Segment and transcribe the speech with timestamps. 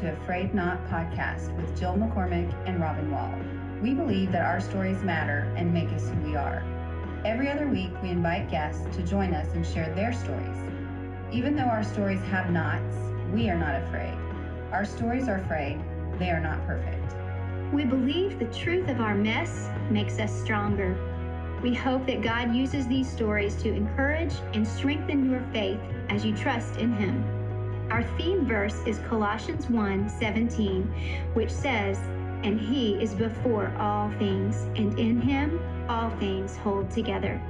[0.00, 3.34] to A Frayed Knot podcast with Jill McCormick and Robin Wall.
[3.82, 6.62] We believe that our stories matter and make us who we are.
[7.26, 10.56] Every other week, we invite guests to join us and share their stories.
[11.30, 12.96] Even though our stories have knots,
[13.34, 14.14] we are not afraid.
[14.72, 15.78] Our stories are afraid,
[16.18, 17.14] they are not perfect.
[17.70, 20.96] We believe the truth of our mess makes us stronger.
[21.62, 26.34] We hope that God uses these stories to encourage and strengthen your faith as you
[26.34, 27.39] trust in Him.
[27.90, 30.82] Our theme verse is Colossians 1 17,
[31.34, 31.98] which says,
[32.44, 37.42] And He is before all things, and in Him all things hold together,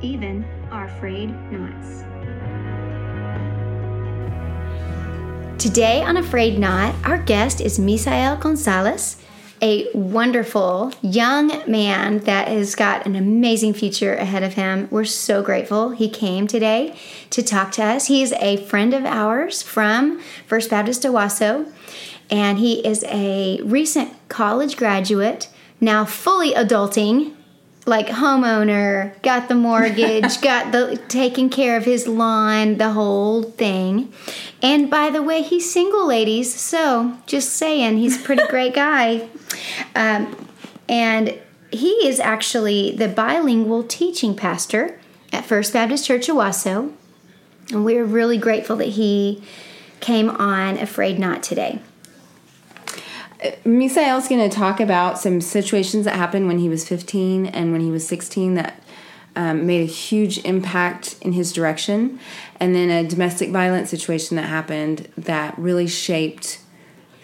[0.00, 2.04] even our frayed knots.
[5.62, 9.16] Today on A Frayed Knot, our guest is Misael Gonzalez
[9.60, 14.88] a wonderful young man that has got an amazing future ahead of him.
[14.90, 16.96] We're so grateful he came today
[17.30, 18.06] to talk to us.
[18.06, 21.70] He's a friend of ours from First Baptist Owasso,
[22.30, 25.48] and he is a recent college graduate,
[25.80, 27.34] now fully adulting
[27.88, 34.12] like homeowner, got the mortgage, got the taking care of his lawn, the whole thing.
[34.62, 36.54] And by the way, he's single, ladies.
[36.54, 39.28] So just saying, he's a pretty great guy.
[39.94, 40.46] Um,
[40.88, 41.38] and
[41.70, 45.00] he is actually the bilingual teaching pastor
[45.32, 46.92] at First Baptist Church Owasso.
[47.70, 49.42] And we're really grateful that he
[50.00, 51.80] came on A Frayed Knot today.
[53.64, 57.80] Misael's going to talk about some situations that happened when he was 15 and when
[57.80, 58.82] he was 16 that
[59.36, 62.18] um, made a huge impact in his direction,
[62.58, 66.58] and then a domestic violence situation that happened that really shaped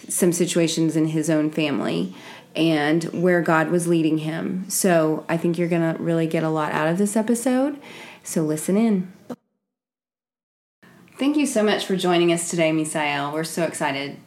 [0.09, 2.15] some situations in his own family
[2.55, 4.65] and where God was leading him.
[4.69, 7.81] So I think you're going to really get a lot out of this episode.
[8.23, 9.13] So listen in.
[11.19, 13.33] Thank you so much for joining us today, Misael.
[13.33, 14.19] We're so excited.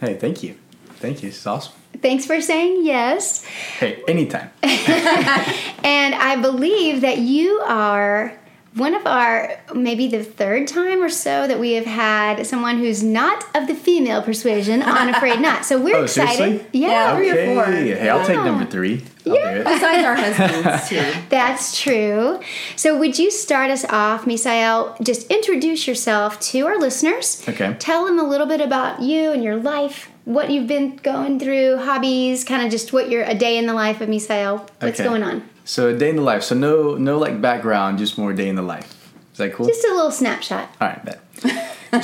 [0.00, 0.56] Hey, thank you.
[0.98, 1.28] Thank you.
[1.28, 1.72] It's awesome.
[2.00, 3.44] Thanks for saying yes.
[3.44, 4.50] Hey, anytime.
[4.62, 8.36] and I believe that you are
[8.74, 13.04] one of our maybe the third time or so that we have had someone who's
[13.04, 15.64] not of the female persuasion on A Frayed Knot.
[15.64, 16.36] So we're oh, excited.
[16.36, 16.66] Seriously?
[16.72, 17.56] Yeah, yeah, three okay.
[17.56, 17.72] or four.
[17.72, 19.04] Hey, I'll take number three.
[19.26, 19.54] I'll Yeah.
[19.54, 19.64] do it.
[19.64, 21.20] Besides our husbands, too.
[21.28, 22.40] That's true.
[22.74, 25.00] So would you start us off, Misael?
[25.00, 27.44] Just introduce yourself to our listeners.
[27.48, 27.76] Okay.
[27.78, 31.78] Tell them a little bit about you and your life, what you've been going through,
[31.78, 34.60] hobbies, kind of just what your a day in the life of Misael.
[34.80, 35.04] What's Okay.
[35.04, 35.48] going on?
[35.64, 36.42] So a day in the life.
[36.42, 38.90] So no, no like background, just more day in the life.
[39.32, 39.66] Is that cool?
[39.66, 40.68] Just a little snapshot.
[40.80, 41.20] All right, bet.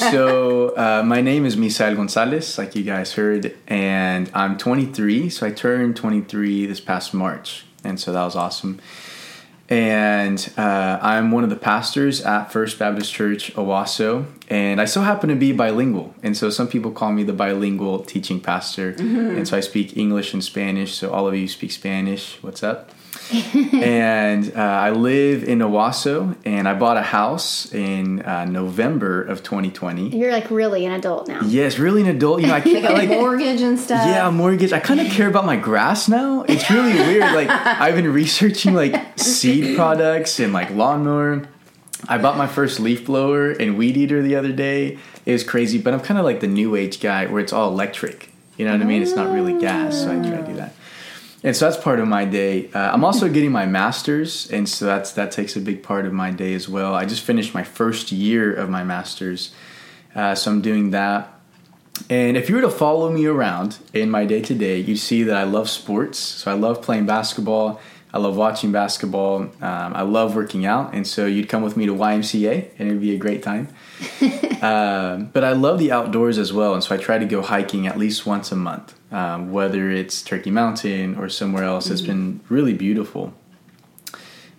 [0.00, 5.28] so uh, my name is Misael Gonzalez, like you guys heard, and I'm 23.
[5.30, 8.80] So I turned 23 this past March, and so that was awesome.
[9.70, 15.02] And uh, I'm one of the pastors at First Baptist Church Owasso, and I so
[15.02, 16.12] happen to be bilingual.
[16.24, 18.96] And so some people call me the bilingual teaching pastor.
[18.98, 20.94] And so I speak English and Spanish.
[20.94, 22.36] So all of you speak Spanish.
[22.42, 22.90] What's up?
[23.74, 29.42] and uh, I live in Owasso, and I bought a house in uh, November of
[29.42, 30.16] 2020.
[30.16, 31.40] You're like really an adult now.
[31.44, 32.40] Yes, really an adult.
[32.40, 33.08] You know, I can't Like, like.
[33.10, 34.06] mortgage and stuff.
[34.06, 34.72] Yeah, mortgage.
[34.72, 36.42] I kind of care about my grass now.
[36.48, 37.22] It's really weird.
[37.34, 41.48] Like I've been researching like seed products and like lawnmower.
[42.08, 44.98] I bought my first leaf blower and weed eater the other day.
[45.26, 47.70] It was crazy, but I'm kind of like the new age guy where it's all
[47.70, 48.30] electric.
[48.56, 49.02] You know what I mean?
[49.02, 50.74] It's not really gas, so I try to do that.
[51.42, 52.70] And so that's part of my day.
[52.72, 56.12] Uh, I'm also getting my master's, and so that's that takes a big part of
[56.12, 56.94] my day as well.
[56.94, 59.52] I just finished my first year of my master's,
[60.14, 61.32] uh, so I'm doing that.
[62.08, 65.22] And if you were to follow me around in my day to day, you'd see
[65.24, 66.18] that I love sports.
[66.18, 67.80] So I love playing basketball.
[68.12, 69.42] I love watching basketball.
[69.42, 70.92] Um, I love working out.
[70.94, 73.68] And so you'd come with me to YMCA and it'd be a great time.
[74.62, 76.74] um, but I love the outdoors as well.
[76.74, 80.22] And so I try to go hiking at least once a month, um, whether it's
[80.22, 81.88] Turkey Mountain or somewhere else.
[81.90, 83.32] It's been really beautiful.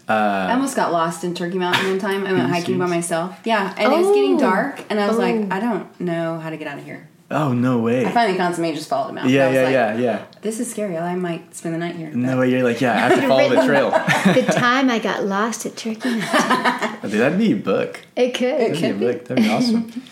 [0.08, 2.26] I almost got lost in Turkey Mountain one time.
[2.26, 3.40] I went hiking by myself.
[3.46, 4.40] Yeah, and it was getting Oh.
[4.40, 5.22] dark, and I was Oh.
[5.22, 7.08] like, I don't know how to get out of here.
[7.32, 8.06] Oh, no way.
[8.06, 9.30] I finally consummated, just followed him out.
[9.30, 10.26] Yeah, yeah, like, yeah, yeah.
[10.42, 10.98] This is scary.
[10.98, 12.12] I might spend the night here.
[12.12, 12.52] No way.
[12.52, 13.90] You're like, yeah, I have to follow the trail.
[14.34, 17.02] the time I got lost at Turkey Mountain.
[17.10, 18.02] Dude, that'd be a book.
[18.16, 18.60] It could.
[18.60, 19.26] That'd be a book.
[19.26, 20.04] That'd be awesome.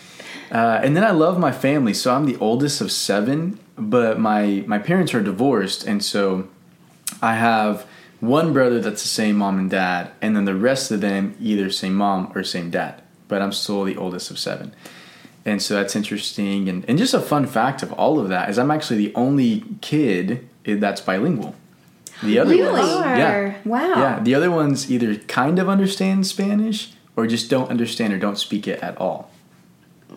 [0.50, 1.94] Uh, and then I love my family.
[1.94, 6.48] So I'm the oldest of seven, but my my parents are divorced, and so
[7.22, 7.86] I have
[8.18, 11.70] one brother that's the same mom and dad, and then the rest of them either
[11.70, 13.00] same mom or same dad.
[13.28, 14.74] But I'm still the oldest of seven.
[15.44, 16.68] And so that's interesting.
[16.68, 19.64] And, and just a fun fact of all of that is I'm actually the only
[19.80, 21.54] kid that's bilingual.
[22.22, 22.72] The other Really?
[22.72, 22.88] ones,
[23.18, 23.88] yeah, Wow.
[23.96, 24.20] yeah.
[24.22, 28.68] The other ones either kind of understand Spanish or just don't understand or don't speak
[28.68, 29.30] it at all.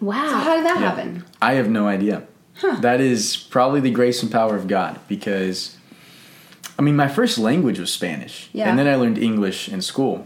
[0.01, 0.27] Wow.
[0.29, 0.89] So how did that Yeah.
[0.89, 1.23] happen?
[1.41, 2.23] I have no idea.
[2.81, 5.77] That is probably the grace and power of God because,
[6.77, 8.49] I mean, my first language was Spanish.
[8.53, 8.69] Yeah.
[8.69, 10.25] And then I learned English in school.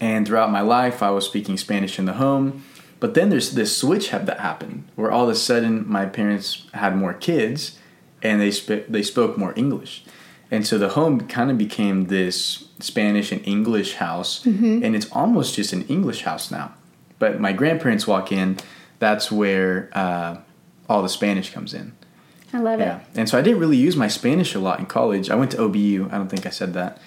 [0.00, 2.62] And throughout my life, I was speaking Spanish in the home.
[2.98, 6.66] But then there's this switch have that happened where all of a sudden my parents
[6.72, 7.78] had more kids
[8.22, 10.04] and they sp- they spoke more English.
[10.50, 15.56] And so the home kind of became this Spanish and English house, and it's almost
[15.56, 16.72] just an English house now.
[17.18, 18.58] But my grandparents walk in,
[19.00, 20.36] that's where uh,
[20.88, 21.92] all the Spanish comes in.
[22.52, 22.84] I love it.
[22.84, 23.00] Yeah.
[23.00, 23.06] it.
[23.16, 25.30] And so I didn't really use my Spanish a lot in college.
[25.30, 26.12] I went to OBU.
[26.12, 27.00] I don't think I said that.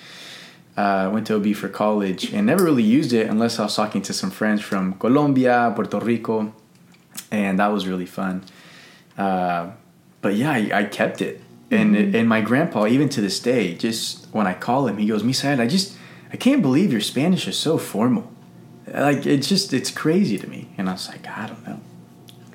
[0.79, 4.01] Uh, went to OB for college and never really used it unless I was talking
[4.03, 6.53] to some friends from Colombia, Puerto Rico,
[7.31, 8.35] and that was really fun.
[9.17, 9.71] Uh,
[10.21, 11.41] but yeah, I, I kept it.
[11.69, 15.21] And and my grandpa, even to this day, just when I call him, he goes,
[15.21, 15.97] "Misael, I just
[16.33, 18.25] I can't believe your Spanish is so formal.
[18.87, 21.79] Like it's just it's crazy to me." And I was like, I don't know.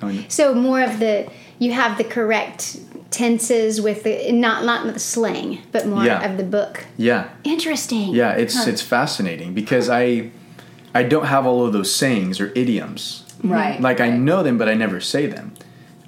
[0.01, 1.29] I mean, So more of the
[1.59, 2.79] you have the correct
[3.15, 6.25] tenses with the not not the slang, but more Yeah.
[6.31, 6.85] of the book.
[6.97, 8.13] yeah, Interesting.
[8.13, 10.31] Yeah, it's it's fascinating because I
[10.93, 13.23] I don't have all of those sayings or idioms.
[13.43, 13.79] Right.
[13.81, 15.53] Like I know them, but I never say them.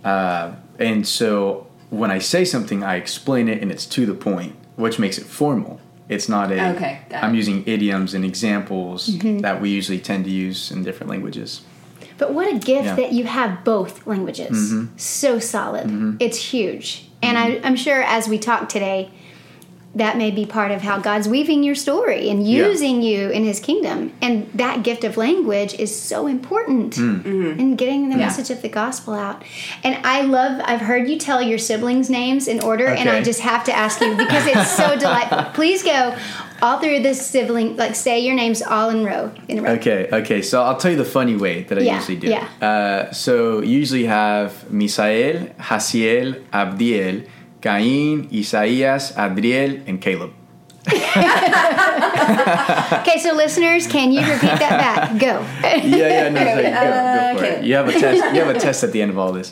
[0.04, 4.54] Uh, and so when I say something, I explain it, and it's to the point,
[4.76, 5.80] which makes it formal.
[6.10, 6.60] It's not a.
[6.76, 7.38] Okay, got I'm it.
[7.38, 9.08] using idioms and examples
[9.42, 11.62] that we usually tend to use in different languages.
[12.18, 12.96] But what a gift Yeah.
[12.96, 14.74] that you have both languages.
[14.74, 14.98] Mm-hmm.
[14.98, 15.88] So solid.
[15.88, 16.18] Mm-hmm.
[16.20, 17.10] It's huge.
[17.22, 19.10] And I, I'm sure as we talk today,
[19.96, 22.68] that may be part of how God's weaving your story and Yeah.
[22.68, 24.14] using you in His kingdom.
[24.22, 27.24] And that gift of language is so important mm.
[27.24, 27.60] mm-hmm.
[27.60, 28.26] in getting the Yeah.
[28.26, 29.44] message of the gospel out.
[29.84, 33.40] And I love, I've heard you tell your siblings' names in order, and I just
[33.40, 35.46] have to ask you because it's so delightful.
[35.56, 36.16] Please go
[36.62, 39.32] all through this sibling, like say your names all in row.
[39.48, 39.72] In a row.
[39.74, 40.42] Okay, okay.
[40.42, 42.28] So I'll tell you the funny way that I Yeah, usually do.
[42.28, 42.48] yeah.
[42.62, 47.28] Uh, so you usually have Misael, Hasiel, Abdiel,
[47.62, 50.32] Cain, Isaías, Adriel, and Caleb.
[51.98, 55.20] Okay, so listeners, can you repeat that back?
[55.20, 55.42] Go.
[55.64, 57.60] Yeah, yeah, no, it's like, go, go for Okay.
[57.60, 57.66] it.
[57.66, 58.36] You have a test.
[58.36, 59.52] You have a test at the end of all this.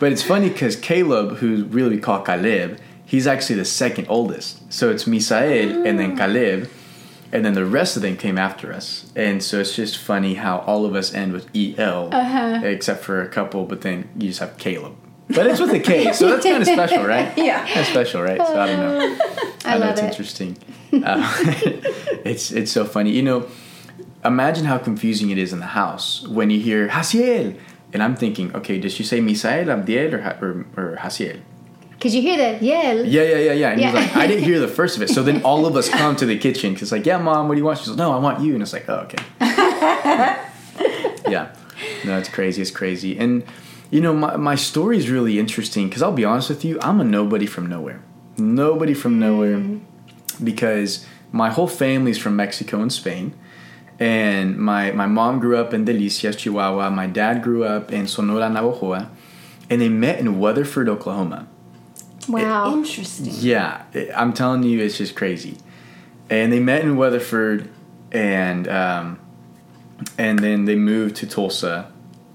[0.00, 2.78] But it's funny because Caleb, who really we call Caleb,
[3.12, 4.72] he's actually the second oldest.
[4.72, 6.18] So it's Misael and then mm.
[6.18, 6.70] Caleb,
[7.30, 9.12] and then the rest of them came after us.
[9.14, 12.62] And so it's just funny how all of us end with el, uh-huh.
[12.64, 13.66] except for a couple.
[13.66, 14.96] But then you just have Caleb.
[15.28, 17.36] But it's with a K, so that's kind of special, right?
[17.36, 17.66] Yeah.
[17.74, 18.38] That's special, right?
[18.38, 18.98] So I don't know.
[18.98, 19.18] Uh,
[19.64, 20.08] I know love it's it.
[20.08, 20.56] interesting.
[20.92, 21.36] Uh,
[22.24, 23.10] it's it's so funny.
[23.12, 23.46] You know,
[24.24, 27.58] imagine how confusing it is in the house when you hear Hasiel,
[27.92, 31.40] and I'm thinking, okay, does she say Misael, Abdiel, or or, or Hasiel?
[32.02, 33.06] Because you hear the yell.
[33.06, 33.70] Yeah, yeah, yeah, yeah.
[33.70, 34.00] And he's Yeah.
[34.00, 35.08] like, I didn't hear the first of it.
[35.08, 37.60] So then all of us come to the kitchen because like, yeah, mom, what do
[37.60, 37.78] you want?
[37.78, 38.54] She's like, no, I want you.
[38.54, 39.22] And it's like, oh, okay.
[41.30, 41.54] yeah,
[42.04, 42.60] no, it's crazy.
[42.60, 43.16] It's crazy.
[43.16, 43.44] And
[43.92, 47.00] you know, my my story is really interesting because I'll be honest with you, I'm
[47.00, 48.02] a nobody from nowhere.
[48.36, 49.80] Nobody from nowhere mm.
[50.42, 53.32] because my whole family's from Mexico and Spain.
[54.00, 56.90] And my, my mom grew up in Delicias, Chihuahua.
[56.90, 59.08] My dad grew up in Sonora, Navajoa.
[59.70, 61.46] And they met in Weatherford, Oklahoma.
[62.28, 62.72] Wow.
[62.72, 63.32] Interesting.
[63.38, 65.56] Yeah, it- I'm telling you, it's just crazy.
[66.30, 67.68] And they met in Weatherford,
[68.10, 69.18] and um,
[70.18, 71.90] and then they moved to Tulsa,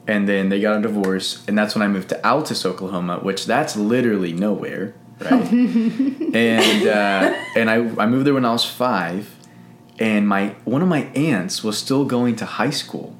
[0.07, 3.45] and then they got a divorce, and that's when I moved to Altus, Oklahoma, which
[3.45, 5.51] that's literally nowhere, right?
[5.51, 9.33] and uh, and I I moved there when I was five,
[9.99, 13.15] and my one of my aunts was still going to high school,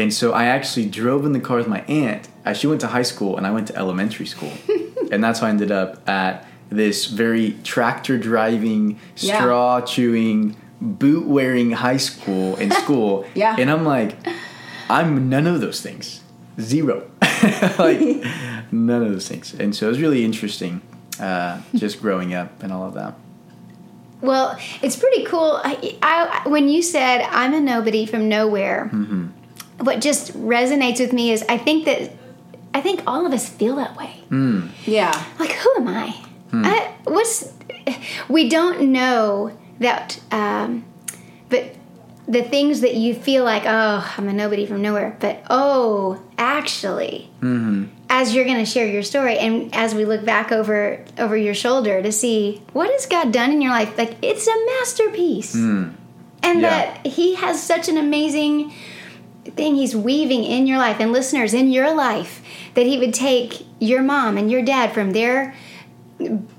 [0.00, 2.86] and so I actually drove in the car with my aunt as she went to
[2.88, 4.52] high school, and I went to elementary school,
[5.12, 9.38] and that's how I ended up at this very tractor driving, Yeah.
[9.40, 13.24] straw chewing, boot wearing high school in school.
[13.34, 13.56] Yeah.
[13.58, 14.16] and I'm like,
[14.88, 16.20] I'm none of those things,
[16.60, 16.96] zero,
[17.78, 18.00] like
[18.70, 20.80] none of those things, and so it was really interesting,
[21.20, 23.14] uh, just growing up and all of that.
[24.20, 25.60] Well, it's pretty cool.
[25.62, 29.26] I, I, when you said I'm a nobody from nowhere, Mm-hmm.
[29.80, 32.12] What just resonates with me is I think that
[32.74, 34.14] I think all of us feel that way.
[34.86, 35.24] Yeah.
[35.38, 36.08] Like, who am I?
[36.50, 36.64] Hmm.
[36.64, 37.52] I what's
[38.28, 40.84] we don't know that, um,
[41.48, 41.74] but
[42.26, 47.30] the things that you feel like, oh, I'm a nobody from nowhere, but oh, actually,
[47.40, 47.84] Mm-hmm.
[48.10, 51.54] as you're going to share your story, and as we look back over over your
[51.54, 55.94] shoulder to see what has God done in your life, like it's a masterpiece, and
[56.42, 56.44] Hmm.
[56.44, 56.60] Yeah.
[56.60, 58.72] that He has such an amazing
[59.56, 62.42] thing He's weaving in your life, and listeners in your life,
[62.74, 65.54] that He would take your mom and your dad from their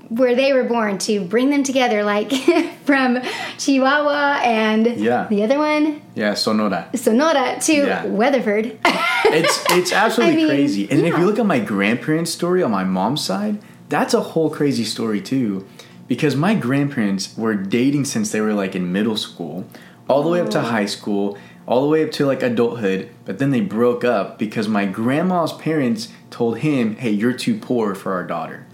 [0.08, 2.32] where they were born to bring them together, like
[2.84, 3.18] from
[3.58, 5.26] Chihuahua and Yeah.
[5.28, 6.88] the other one, Yeah, Sonora.
[6.94, 8.06] Sonora, to Yeah.
[8.06, 8.78] Weatherford.
[9.32, 10.90] It's it's absolutely I mean, crazy.
[10.90, 14.50] And if you look at my grandparents' story on my mom's side, that's a whole
[14.50, 15.66] crazy story too.
[16.08, 19.66] Because my grandparents were dating since they were like in middle school,
[20.08, 20.62] all the way up to oh.
[20.62, 24.68] high school, all the way up to like adulthood, but then they broke up because
[24.68, 28.66] my grandma's parents told him, "Hey, you're too poor for our daughter."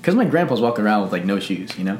[0.00, 1.98] Because my grandpa's walking around with like no shoes, you know?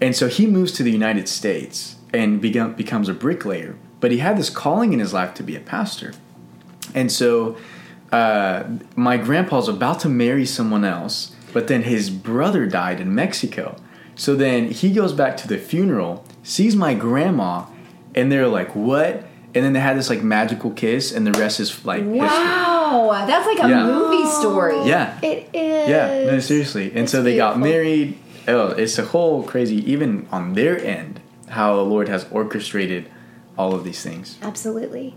[0.00, 3.76] And so he moves to the United States and become, becomes a bricklayer.
[4.00, 6.12] But he had this calling in his life to be a pastor.
[6.92, 7.56] And so
[8.12, 8.64] uh,
[8.96, 13.76] my grandpa's about to marry someone else, but then his brother died in Mexico.
[14.16, 17.66] So then he goes back to the funeral, sees my grandma,
[18.14, 21.60] and they're like, "What?" And then they had this like magical kiss, and the rest
[21.60, 22.18] is like history.
[22.20, 23.84] Wow, that's like a Yeah.
[23.84, 24.76] movie story.
[24.84, 25.88] Yeah, it is.
[25.88, 26.92] yeah, no, seriously.
[26.94, 28.18] And so they got married.
[28.48, 33.06] Oh, it's a whole crazy, even on their end, how the Lord has orchestrated
[33.56, 34.36] all of these things.
[34.42, 35.14] Absolutely.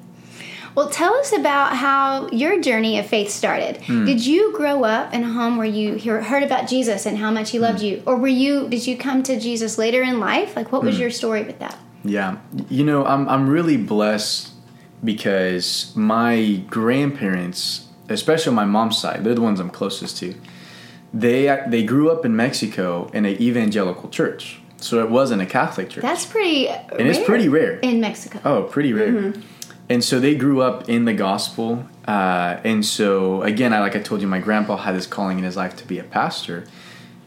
[0.76, 3.78] Well, tell us about how your journey of faith started.
[3.78, 4.06] Hmm.
[4.06, 7.32] Did you grow up in a home where you hear, heard about Jesus and how
[7.32, 8.70] much he loved you, or were you?
[8.70, 10.56] Did you come to Jesus later in life?
[10.56, 11.02] Like, what was Hmm.
[11.02, 11.78] your story with that?
[12.04, 12.38] Yeah,
[12.70, 14.52] you know, I'm I'm really blessed
[15.04, 20.36] because my grandparents, especially on my mom's side, they're the ones I'm closest to.
[21.14, 25.90] They they grew up in Mexico in an evangelical church, so it wasn't a Catholic
[25.90, 26.68] church, That's pretty.
[26.68, 27.80] and it's pretty rare.
[27.80, 28.40] in Mexico.
[28.46, 29.34] Oh, pretty rare.
[29.90, 31.86] And so they grew up in the gospel.
[32.06, 35.46] Uh, and so, again, I, like I told you, my grandpa had this calling in
[35.46, 36.66] his life to be a pastor.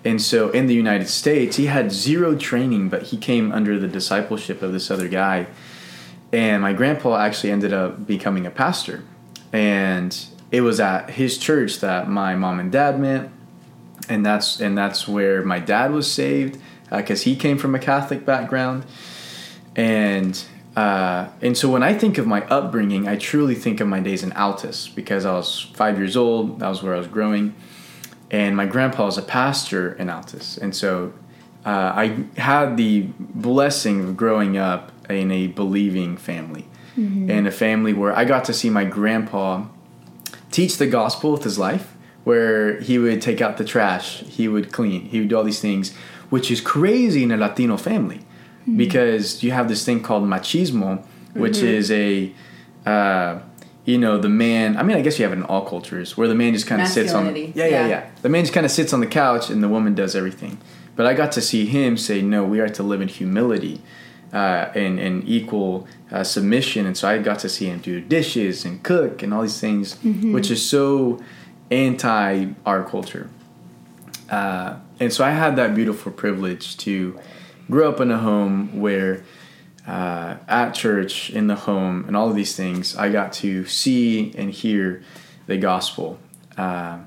[0.04, 3.88] And so in the United States, he had zero training, but he came under the
[3.88, 5.47] discipleship of this other guy.
[6.33, 9.04] And my grandpa actually ended up becoming a pastor.
[9.52, 10.16] And
[10.50, 13.30] it was at his church that my mom and dad met.
[14.09, 18.25] And that's and that's where my dad was saved because he came from a Catholic
[18.25, 18.85] background
[19.76, 20.42] and
[20.76, 24.23] uh, and so when I think of my upbringing, I truly think of my days
[24.23, 26.61] in Altus because I was five years old.
[26.61, 27.54] That was where I was growing,
[28.30, 31.12] and my grandpa was a pastor in Altus, and so
[31.64, 36.66] uh, I had the blessing of growing up in a believing family,
[37.28, 39.64] in a family where I got to see my grandpa
[40.50, 41.94] teach the gospel with his life,
[42.25, 45.60] where he would take out the trash, he would clean, he would do all these
[45.60, 45.94] things,
[46.28, 48.20] which is crazy in a Latino family.
[48.76, 51.02] Because you have this thing called machismo,
[51.34, 52.32] which is a,
[52.87, 53.40] uh,
[53.84, 54.76] you know, the man.
[54.76, 56.82] I mean, I guess you have it in all cultures where the man just kind
[56.82, 57.25] of sits on.
[57.25, 57.88] Masculinity, Yeah, yeah, yeah.
[57.88, 58.10] yeah.
[58.22, 60.58] The man just kind of sits on the couch and the woman does everything.
[60.96, 63.80] But I got to see him say, no, we are to live in humility.
[64.32, 68.64] Uh, and, and equal uh, submission, and so I got to see him do dishes
[68.64, 71.20] and cook and all these things, which is so
[71.72, 73.28] anti our culture.
[74.30, 77.18] Uh, and so I had that beautiful privilege to
[77.68, 79.25] grow up in a home where,
[79.90, 84.32] uh, at church, in the home, and all of these things, I got to see
[84.38, 85.02] and hear
[85.47, 86.18] the gospel.
[86.56, 86.99] Uh,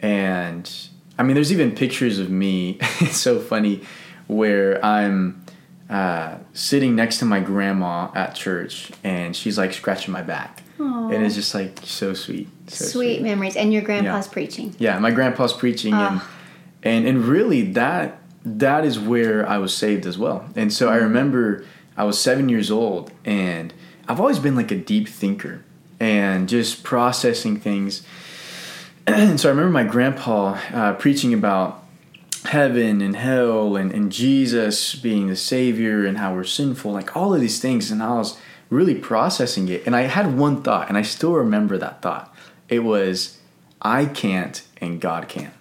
[0.00, 0.70] and
[1.18, 2.78] I mean, there's even pictures of me.
[3.00, 3.82] it's so funny
[4.26, 5.42] where I'm
[5.88, 11.24] uh, sitting next to my grandma at church, and she's like scratching my back, and
[11.24, 12.48] it's just like so sweet.
[12.66, 14.32] So Sweet memories, and your grandpa's Yeah.
[14.32, 14.74] preaching.
[14.78, 16.20] yeah, my grandpa's preaching, and
[16.82, 20.44] and and really that that is where I was saved as well.
[20.54, 21.64] And so I remember
[21.96, 23.72] I was seven years old, and
[24.08, 25.64] I've always been like a deep thinker
[25.98, 28.02] and just processing things.
[29.06, 31.84] and so I remember my grandpa uh, preaching about
[32.44, 37.34] heaven and hell and, and Jesus being the savior and how we're sinful, like all
[37.34, 37.90] of these things.
[37.90, 38.38] And I was
[38.70, 39.86] really processing it.
[39.86, 42.34] And I had one thought, and I still remember that thought.
[42.68, 43.38] It was,
[43.80, 45.52] I can't and God can.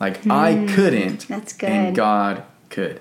[0.00, 1.68] Like I couldn't that's good.
[1.68, 3.00] and God could.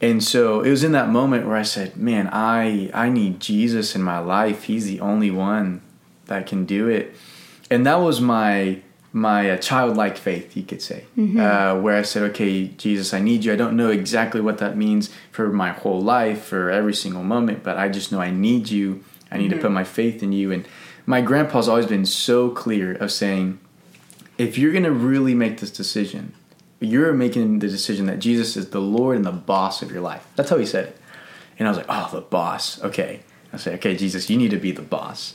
[0.00, 3.94] And so it was in that moment where I said, "Man, I I need Jesus
[3.94, 4.64] in my life.
[4.64, 5.80] He's the only one
[6.26, 7.14] that can do it."
[7.70, 8.80] And that was my
[9.12, 11.04] my uh, childlike faith, you could say,
[11.38, 13.52] uh, where I said, "Okay, Jesus, I need you.
[13.52, 17.62] I don't know exactly what that means for my whole life, for every single moment,
[17.62, 19.04] but I just know I need you.
[19.30, 20.66] I need to put my faith in you." And
[21.06, 23.58] my grandpa's always been so clear of saying,
[24.38, 26.34] if you're going to really make this decision,
[26.84, 30.26] you're making the decision that Jesus is the Lord and the boss of your life.
[30.36, 30.98] That's how he said it.
[31.58, 32.82] And I was like, oh, the boss.
[32.82, 33.20] Okay.
[33.52, 35.34] I say, okay, Jesus, you need to be the boss.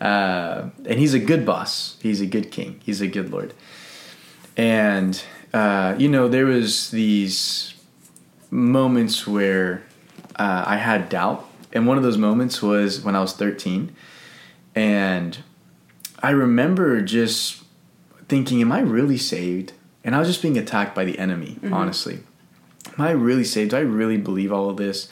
[0.00, 1.96] Uh, and he's a good boss.
[2.00, 2.80] He's a good king.
[2.82, 3.52] He's a good Lord.
[4.56, 7.74] And, uh, you know, there was these
[8.50, 9.82] moments where
[10.36, 11.46] uh, I had doubt.
[11.72, 13.94] And one of those moments was when I was 13.
[14.74, 15.38] And
[16.22, 17.62] I remember just
[18.28, 19.72] thinking, am I really saved?
[20.04, 21.58] And I was just being attacked by the enemy.
[21.60, 21.72] Mm-hmm.
[21.72, 22.20] Honestly,
[22.86, 23.70] am I really saved?
[23.70, 25.08] Do I really believe all of this?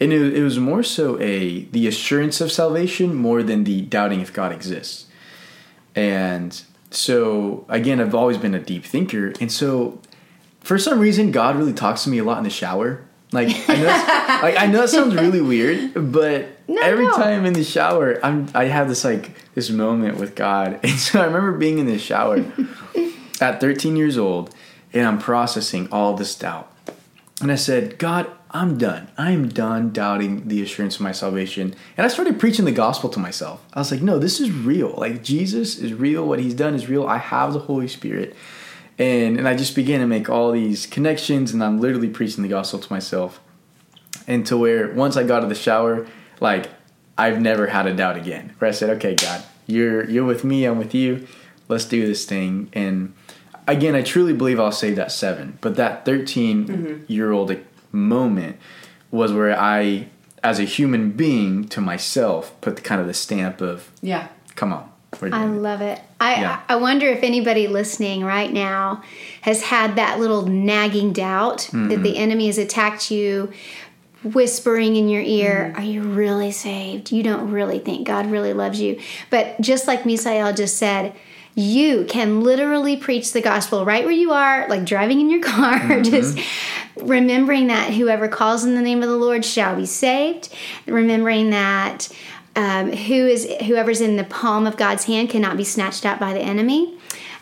[0.00, 4.20] And it, it was more so a the assurance of salvation more than the doubting
[4.20, 5.06] if God exists.
[5.96, 10.00] And so again, I've always been a deep thinker, and so
[10.60, 13.02] for some reason, God really talks to me a lot in the shower.
[13.32, 13.84] Like I know,
[14.42, 17.16] like I know it sounds really weird, but No, every no.
[17.16, 21.20] time in the shower, I'm I have this like this moment with God, and so
[21.20, 22.38] I remember being in the shower
[23.40, 24.54] at 13 years old,
[24.92, 26.72] and I'm processing all this doubt,
[27.40, 29.08] and I said, God, I'm done.
[29.18, 31.74] I'm done doubting the assurance of my salvation.
[31.96, 33.64] And I started preaching the gospel to myself.
[33.74, 34.94] I was like, no, this is real.
[34.96, 36.26] Like Jesus is real.
[36.26, 37.06] What he's done is real.
[37.06, 38.34] I have the Holy Spirit.
[38.98, 42.48] And and I just began to make all these connections and I'm literally preaching the
[42.48, 43.40] gospel to myself.
[44.26, 46.06] And to where once I got out of the shower,
[46.40, 46.70] like
[47.16, 48.54] I've never had a doubt again.
[48.58, 51.28] Where I said, Okay, God, you're you're with me, I'm with you.
[51.68, 52.70] Let's do this thing.
[52.72, 53.12] And
[53.68, 55.58] again, I truly believe I'll save that seven.
[55.60, 57.12] But that 13 mm-hmm.
[57.12, 57.56] year old
[57.92, 58.56] moment
[59.10, 60.08] was where I,
[60.42, 64.28] as a human being to myself, put the kind of the stamp of, Yeah.
[64.56, 64.90] come on.
[65.22, 66.00] I love it.
[66.20, 66.60] I Yeah.
[66.68, 69.02] I wonder if anybody listening right now
[69.40, 72.22] has had that little nagging doubt that the mm-hmm.
[72.22, 73.50] enemy has attacked you,
[74.22, 75.80] whispering in your ear, mm-hmm.
[75.80, 77.10] "Are you really saved?
[77.10, 81.14] You don't really think God really loves you." But just like Misael just said,
[81.58, 86.00] you can literally preach the gospel right where you are, like driving in your car,
[86.02, 86.38] just
[86.96, 90.54] remembering that whoever calls in the name of the Lord shall be saved,
[90.86, 92.08] remembering that
[92.54, 96.32] um, who is whoever's in the palm of God's hand cannot be snatched out by
[96.32, 96.96] the enemy.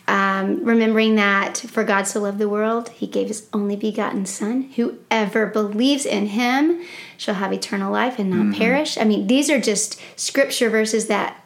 [0.09, 4.63] Um, remembering that for God so loved the world, He gave His only begotten Son.
[4.77, 6.83] Whoever believes in Him
[7.19, 8.97] shall have eternal life and not perish.
[8.97, 11.43] I mean, these are just scripture verses that,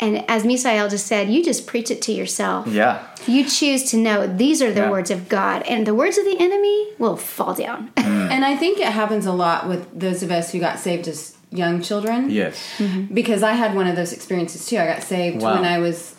[0.00, 2.66] and as Misael just said, you just preach it to yourself.
[2.66, 3.02] Yeah.
[3.26, 4.90] You choose to know these are the Yeah.
[4.90, 7.90] words of God, and the words of the enemy will fall down.
[7.96, 11.34] And I think it happens a lot with those of us who got saved as
[11.50, 12.28] young children.
[12.28, 12.58] Yes.
[13.14, 14.78] Because I had one of those experiences too.
[14.78, 15.54] I got saved Wow.
[15.54, 16.14] when I was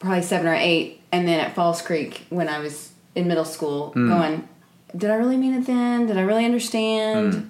[0.00, 3.90] probably seven or eight, and then at Falls Creek when I was in middle school,
[3.92, 4.08] Hmm.
[4.08, 4.48] going,
[4.96, 6.06] "Did I really mean it then?
[6.08, 7.40] Did I really understand?" Hmm.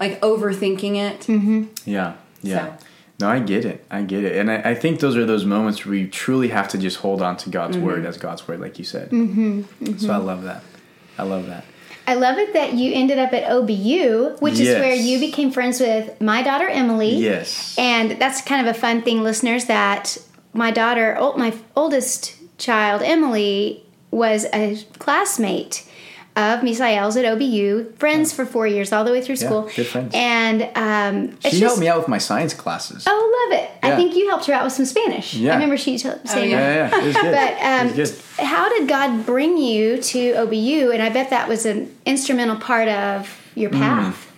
[0.00, 1.28] Like overthinking it.
[1.86, 2.58] Yeah, yeah.
[2.58, 2.72] So-
[3.24, 3.84] No, I get it.
[3.90, 4.36] I get it.
[4.36, 7.22] And I, I think those are those moments where you truly have to just hold
[7.22, 7.86] on to God's Mm-hmm.
[7.86, 9.10] word as God's word, like you said.
[9.10, 10.62] Mm-hmm, So I love that.
[11.16, 11.64] I love that.
[12.06, 15.80] I love it that you ended up at OBU, which is where you became friends
[15.80, 17.14] with my daughter Emily.
[17.16, 17.74] Yes.
[17.78, 20.18] And that's kind of a fun thing, listeners, that
[20.52, 25.88] my daughter, my oldest child, Emily, was a classmate
[26.36, 29.70] of Misael's at OBU, friends for four years, all the way through Yeah, school.
[29.76, 30.12] good friends.
[30.14, 33.04] And um, She just, helped me out with my science classes.
[33.06, 33.70] Oh, love it!
[33.82, 35.34] I think you helped her out with some Spanish.
[35.34, 35.52] Yeah.
[35.52, 36.88] I remember she t- saying yeah.
[36.90, 36.98] yeah, yeah.
[37.00, 37.32] It was good.
[37.34, 38.44] But um, it was good.
[38.46, 40.92] how did God bring you to OBU?
[40.92, 43.78] And I bet that was an instrumental part of your Mm.
[43.78, 44.30] path.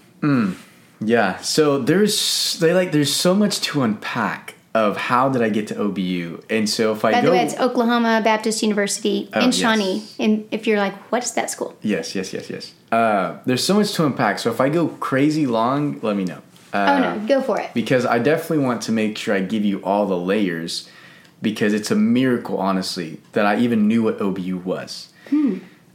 [1.01, 1.39] Yeah.
[1.39, 5.75] So there's they like there's so much to unpack of how did I get to
[5.75, 6.45] OBU.
[6.51, 9.57] And so if I By go the way, it's Oklahoma Baptist University Oh, in yes.
[9.57, 10.03] Shawnee.
[10.19, 11.71] And if you're like, what is that school?
[11.83, 12.65] Yes, yes, yes, yes.
[12.93, 14.39] Uh, there's so much to unpack.
[14.39, 16.41] So if I go crazy long, let me know.
[16.73, 17.71] Uh, oh no, go for it.
[17.73, 20.89] because I definitely want to make sure I give you all the layers
[21.41, 25.09] because it's a miracle, honestly, that I even knew what OBU was.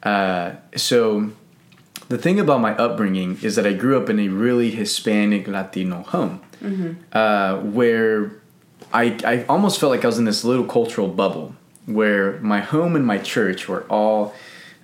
[0.04, 1.30] Uh, so,
[2.10, 6.02] the thing about my upbringing is that I grew up in a really Hispanic Latino
[6.04, 6.42] home
[7.14, 8.41] uh, where
[8.94, 12.96] I, I almost felt like I was in this little cultural bubble where my home
[12.96, 14.34] and my church were all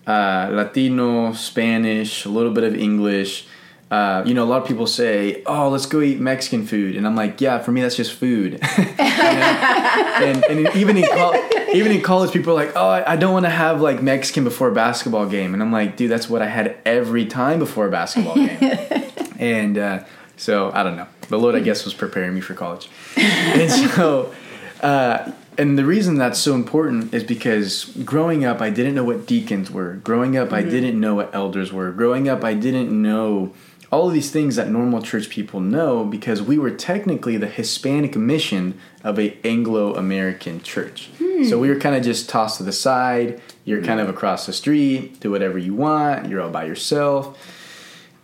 [0.06, 3.46] uh, Latino, Spanish, a little bit of English.
[3.89, 7.08] Uh, you know, a lot of people say, "Oh, let's go eat Mexican food," and
[7.08, 8.60] I'm like, "Yeah, for me, that's just food."
[8.98, 11.36] and, and even in col-
[11.74, 14.43] even in college, people are like, "Oh, I, I don't want to have like Mexican
[14.43, 17.88] before a basketball game," and I'm like, "Dude, that's what I had every time before
[17.88, 18.58] a basketball game."
[19.39, 20.04] and uh,
[20.36, 21.08] so I don't know.
[21.30, 24.34] The Lord, I guess, was preparing me for college, and so.
[24.82, 29.26] Uh, and the reason that's so important is because growing up, I didn't know what
[29.26, 29.94] deacons were.
[29.96, 30.70] Growing up, I mm-hmm.
[30.70, 31.92] didn't know what elders were.
[31.92, 33.54] Growing up, I didn't know
[33.92, 38.16] all of these things that normal church people know because we were technically the Hispanic
[38.16, 41.10] mission of a Anglo-American church.
[41.18, 41.62] So hmm.
[41.62, 43.42] we were kind of just tossed to the side.
[43.63, 44.18] You're kind of mm-hmm.
[44.18, 46.30] across the street, do whatever you want.
[46.30, 47.38] You're all by yourself,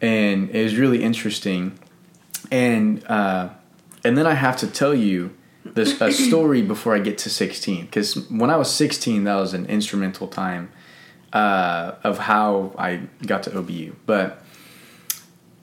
[0.01, 1.79] and it was really interesting.
[2.53, 3.49] And uh,
[4.03, 5.35] and then I have to tell you
[5.65, 9.55] this a story before I get to 16 because when I was 16, that was
[9.55, 10.71] an instrumental time
[11.33, 13.95] uh, of how I got to OBU.
[14.05, 14.43] But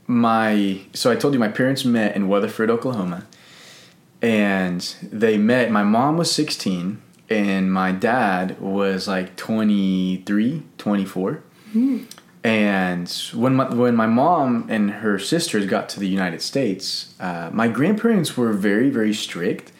[0.09, 3.25] my so I told you my parents met in Weatherford, Oklahoma,
[4.21, 5.71] and they met.
[5.71, 11.43] My mom was 16, and my dad was like 23, 24.
[12.43, 17.51] And when my, when my mom and her sisters got to the United States, uh,
[17.53, 19.73] my grandparents were very, very strict.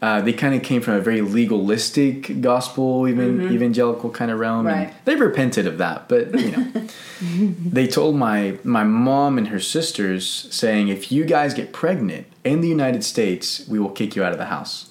[0.00, 4.66] Uh, they kind of came from a very legalistic gospel, even evangelical kind of realm.
[4.66, 5.04] and Right.
[5.06, 6.86] They repented of that, but you know,
[7.70, 12.60] they told my my mom and her sisters saying, if you guys get pregnant in
[12.60, 14.90] the United States, we will kick you out of the house.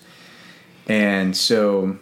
[0.87, 1.99] And so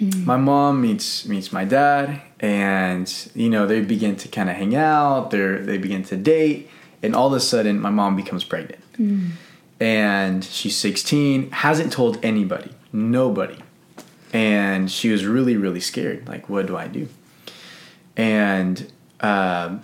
[0.00, 4.76] my mom meets meets my dad and you know they begin to kind of hang
[4.76, 6.68] out they they begin to date
[7.02, 8.84] and all of a sudden my mom becomes pregnant.
[9.80, 13.58] And she's 16 hasn't told anybody nobody.
[14.34, 17.08] And she was really really scared like what do i do?
[18.16, 19.82] And um,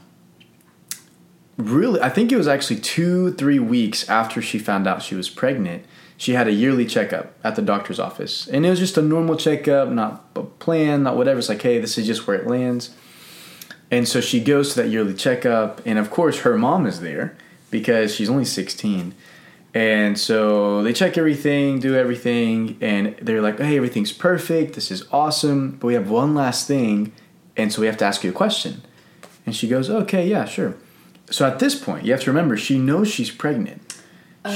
[1.57, 5.29] really i think it was actually two three weeks after she found out she was
[5.29, 5.85] pregnant
[6.21, 8.47] she had a yearly checkup at the doctor's office.
[8.47, 11.39] And it was just a normal checkup not a plan not whatever.
[11.39, 12.95] It's like hey this is just where it lands.
[13.91, 15.81] And so she goes to that yearly checkup.
[15.87, 17.39] And of course her mom is there
[17.71, 19.15] because she's only 16
[19.73, 22.77] and so they check everything do everything.
[22.83, 24.75] And they're like hey everything's perfect.
[24.75, 25.79] This is awesome.
[25.81, 27.13] But we have one last thing.
[27.57, 28.83] And so we have to ask you a question.
[29.47, 30.77] And she goes okay yeah sure.
[31.31, 33.90] So at this point you have to remember she knows she's pregnant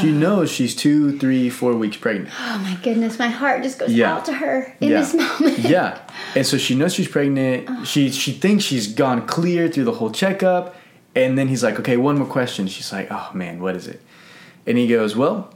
[0.00, 2.30] she knows she's two three four weeks pregnant.
[2.40, 4.14] Oh my goodness, my heart just goes Yeah.
[4.14, 5.00] out to her in Yeah.
[5.00, 5.58] this moment.
[5.58, 5.98] yeah.
[6.34, 7.86] And so she knows she's pregnant.
[7.86, 10.74] She she thinks she's gone clear through the whole checkup.
[11.14, 12.66] And then he's like okay one more question.
[12.66, 14.00] She's like oh man what is it?
[14.66, 15.52] And he goes well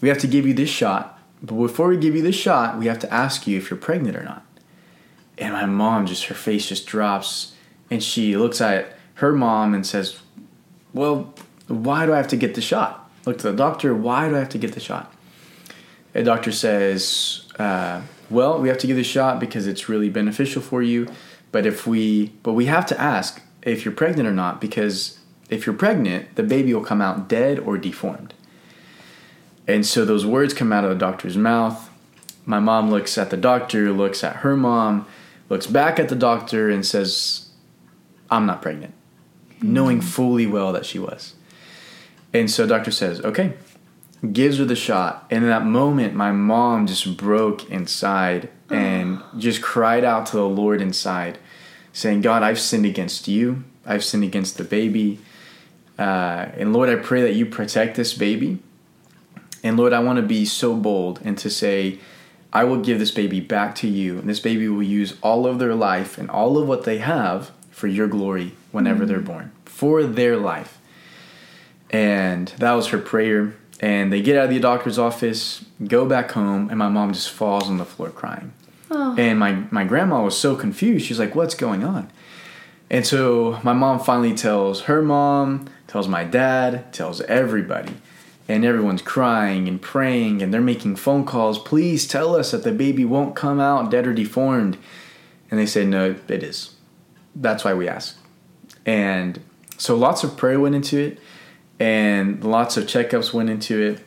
[0.00, 1.18] we have to give you this shot.
[1.42, 4.16] But before we give you this shot we have to ask you if you're pregnant
[4.16, 4.44] or not.
[5.36, 7.54] And my mom just her face just drops.
[7.90, 10.18] And she looks at her mom and says
[10.94, 11.34] well
[11.68, 14.38] why do i have to get the shot look to the doctor why do i
[14.38, 15.14] have to get the shot
[16.14, 20.60] a doctor says, uh, "Well, we have to give the shot because it's really beneficial
[20.60, 21.08] for you,
[21.52, 25.66] but if we, but we have to ask if you're pregnant or not because if
[25.66, 28.34] you're pregnant, the baby will come out dead or deformed."
[29.68, 31.88] And so those words come out of the doctor's mouth.
[32.44, 35.06] My mom looks at the doctor, looks at her mom,
[35.48, 37.50] looks back at the doctor, and says,
[38.30, 38.94] "I'm not pregnant,"
[39.62, 41.34] knowing fully well that she was.
[42.32, 43.54] And so doctor says, "Okay."
[44.32, 45.26] gives her the shot.
[45.30, 50.48] And in that moment my mom just broke inside and just cried out to the
[50.48, 51.38] lord inside
[51.92, 53.64] saying god i've sinned against you.
[53.86, 55.18] I've sinned against the baby.
[55.98, 58.58] Uh, and lord i pray that you protect this baby.
[59.62, 61.98] And lord i want to be so bold and to say
[62.52, 64.18] i will give this baby back to you.
[64.18, 67.52] And this baby will use all of their life and all of what they have
[67.70, 70.79] for your glory whenever they're born for their life
[71.90, 73.54] and that was her prayer.
[73.80, 77.30] And they get out of the doctor's office, go back home, and my mom just
[77.30, 78.52] falls on the floor crying.
[78.90, 79.14] Oh.
[79.16, 81.06] And my, my grandma was so confused.
[81.06, 82.10] She's like, What's going on?
[82.90, 87.94] And so my mom finally tells her mom, tells my dad, tells everybody.
[88.48, 91.56] And everyone's crying and praying, and they're making phone calls.
[91.60, 94.76] Please tell us that the baby won't come out dead or deformed.
[95.50, 96.74] And they said, No, it is.
[97.34, 98.18] That's why we ask.
[98.84, 99.40] And
[99.78, 101.18] so lots of prayer went into it
[101.80, 104.04] and lots of checkups went into it,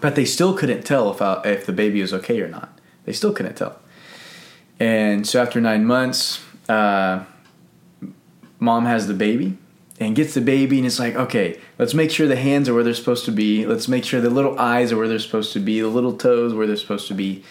[0.00, 2.78] but they still couldn't tell if I, if the baby was okay or not.
[3.06, 3.80] They still couldn't tell.
[4.78, 7.24] And so after nine months, uh,
[8.60, 9.56] mom has the baby
[9.98, 12.84] and gets the baby, and it's like, okay, let's make sure the hands are where
[12.84, 13.66] they're supposed to be.
[13.66, 16.54] Let's make sure the little eyes are where they're supposed to be, the little toes
[16.54, 17.42] where they're supposed to be.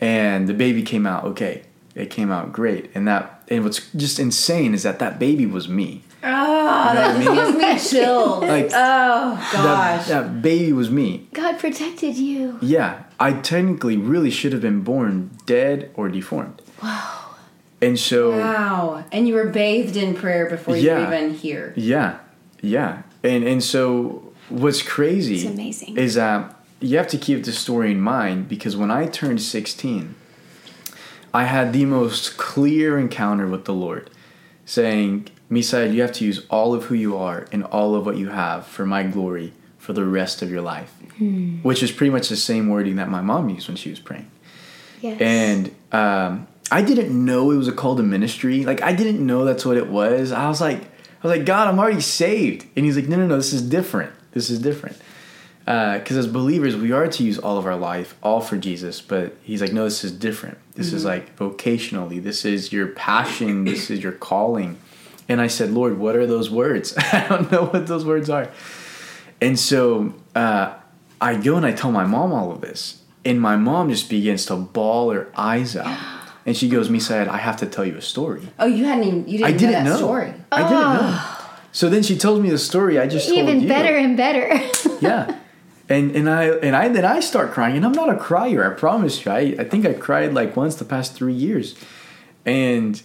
[0.00, 1.62] And the baby came out okay.
[1.94, 5.68] It came out great, and that and what's just insane is that that baby was
[5.68, 6.02] me.
[6.24, 8.42] Ah, You know that what gives me chills.
[8.54, 10.06] Like oh gosh.
[10.08, 11.28] that baby was me.
[11.32, 12.58] God protected you.
[12.62, 16.62] Yeah, I technically really should have been born dead or deformed.
[16.82, 17.20] Wow.
[17.82, 19.04] And so, Wow.
[19.12, 20.98] And you were bathed in prayer before you Yeah.
[21.08, 21.72] were even here.
[21.76, 22.18] yeah,
[22.62, 25.96] yeah, and and so what's crazy It's amazing.
[25.98, 30.14] is that you have to keep the story in mind because when I turned sixteen,
[31.34, 34.08] I had the most clear encounter with the Lord,
[34.64, 38.16] saying, "Misael, you have to use all of who you are and all of what
[38.16, 41.58] you have for my glory for the rest of your life," hmm.
[41.62, 44.30] which is pretty much the same wording that my mom used when she was praying.
[45.00, 45.20] Yes.
[45.20, 48.64] and um, I didn't know it was a call to ministry.
[48.64, 50.32] Like I didn't know that's what it was.
[50.32, 53.26] I was like, I was like, God, I'm already saved, and He's like, No, no,
[53.26, 54.12] no, this is different.
[54.32, 54.96] This is different.
[55.66, 59.00] Uh, because as believers, we are to use all of our life, all for Jesus.
[59.00, 60.58] But He's like, No, this is different.
[60.74, 61.10] This is mm-hmm.
[61.10, 62.22] like vocationally.
[62.22, 63.64] This is your passion.
[63.64, 64.78] this is your calling.
[65.28, 66.94] And I said, Lord, what are those words?
[67.12, 68.50] I don't know what those words are.
[69.40, 70.74] And so uh,
[71.20, 73.00] I go and I tell my mom all of this.
[73.24, 75.96] and my mom just begins to bawl her eyes out.
[76.46, 78.46] And she goes, Misael, I have to tell you a story.
[78.58, 79.96] Oh, you hadn't even you didn't, I didn't know that know.
[79.96, 80.34] story.
[80.52, 81.20] I didn't know.
[81.72, 83.68] So then she tells me the story I just told Even you.
[83.68, 84.60] better and better.
[85.00, 85.38] yeah
[85.88, 88.74] and and i and i then i start crying and i'm not a crier i
[88.74, 91.74] promise you i, I think i cried like once the past three years
[92.46, 93.02] and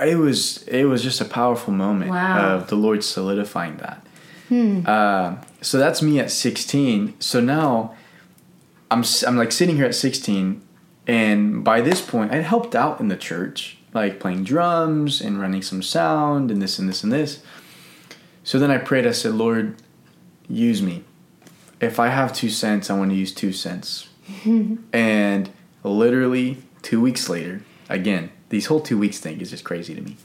[0.00, 2.56] it was it was just a powerful moment Wow.
[2.56, 4.06] of the lord solidifying that
[4.86, 7.94] uh, so that's me at 16 so now
[8.90, 10.60] i'm I'm like sitting here at 16
[11.06, 15.62] and by this point i'd helped out in the church like playing drums and running
[15.62, 17.42] some sound and this and this and this
[18.42, 19.76] so then i prayed i said lord
[20.48, 21.04] use me.
[21.80, 24.08] If I have two cents, I want to use two cents.
[24.92, 25.48] and
[25.84, 30.16] literally two weeks later, again, these whole two weeks thing is just crazy to me.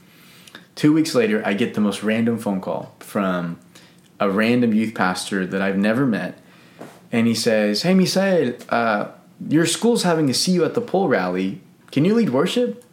[0.74, 3.58] Two weeks later, I get the most random phone call from
[4.20, 6.38] a random youth pastor that I've never met.
[7.10, 9.08] And he says, Hey, Misael, uh,
[9.48, 11.60] your school's having a See You at the Pole rally.
[11.90, 12.84] Can you lead worship?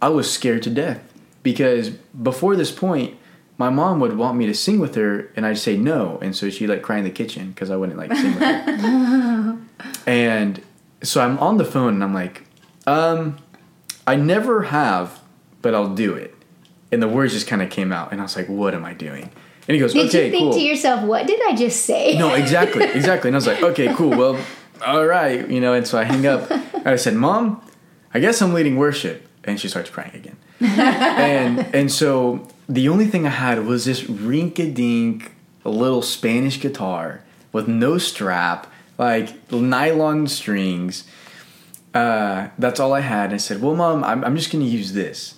[0.00, 1.02] I was scared to death
[1.42, 3.16] because before this point,
[3.58, 6.50] my mom would want me to sing with her, and I'd say no, and so
[6.50, 9.58] she'd like cry in the kitchen because I wouldn't like sing with her.
[10.06, 10.62] and
[11.02, 12.44] so I'm on the phone, and I'm like,
[12.86, 13.38] um,
[14.06, 15.20] I never have,
[15.62, 16.34] but I'll do it.
[16.92, 18.94] And the words just kind of came out, and I was like, what am I
[18.94, 19.30] doing?
[19.68, 20.52] And he goes, Did okay, you think cool.
[20.52, 22.16] to yourself, what did I just say?
[22.16, 23.28] No, exactly, exactly.
[23.28, 24.10] And I was like, okay, cool.
[24.10, 24.38] Well,
[24.86, 25.74] all right, you know.
[25.74, 26.48] And so I hang up.
[26.50, 27.60] And I said, Mom,
[28.14, 29.26] I guess I'm leading worship.
[29.42, 30.36] And she starts crying again.
[30.60, 35.32] and and so the only thing I had was this rink-a-dink
[35.64, 41.04] little Spanish guitar with no strap, like nylon strings.
[41.96, 43.26] Uh, that's all I had.
[43.26, 45.34] And I said, Well, Mom, I'm, I'm just going to use this.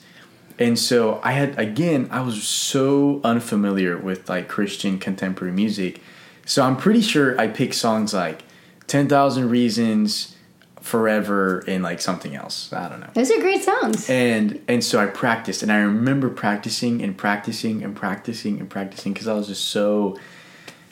[0.59, 6.01] And so I had again, I was so unfamiliar with like Christian contemporary music.
[6.47, 8.42] So I'm pretty sure I picked songs like
[8.88, 10.35] 10,000 Reasons,
[10.81, 12.73] Forever, and like something else.
[12.73, 13.11] I don't know.
[13.12, 14.09] Those are great songs.
[14.09, 19.12] And and so I practiced and I remember practicing and practicing and practicing and practicing
[19.12, 20.18] because I was just so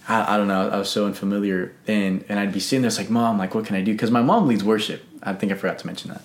[0.08, 2.98] I, I don't know, I was so unfamiliar and and I'd be sitting there it's
[2.98, 3.92] like, Mom, like what can I do?
[3.92, 5.02] Because my mom leads worship.
[5.22, 6.22] I think I forgot to mention that.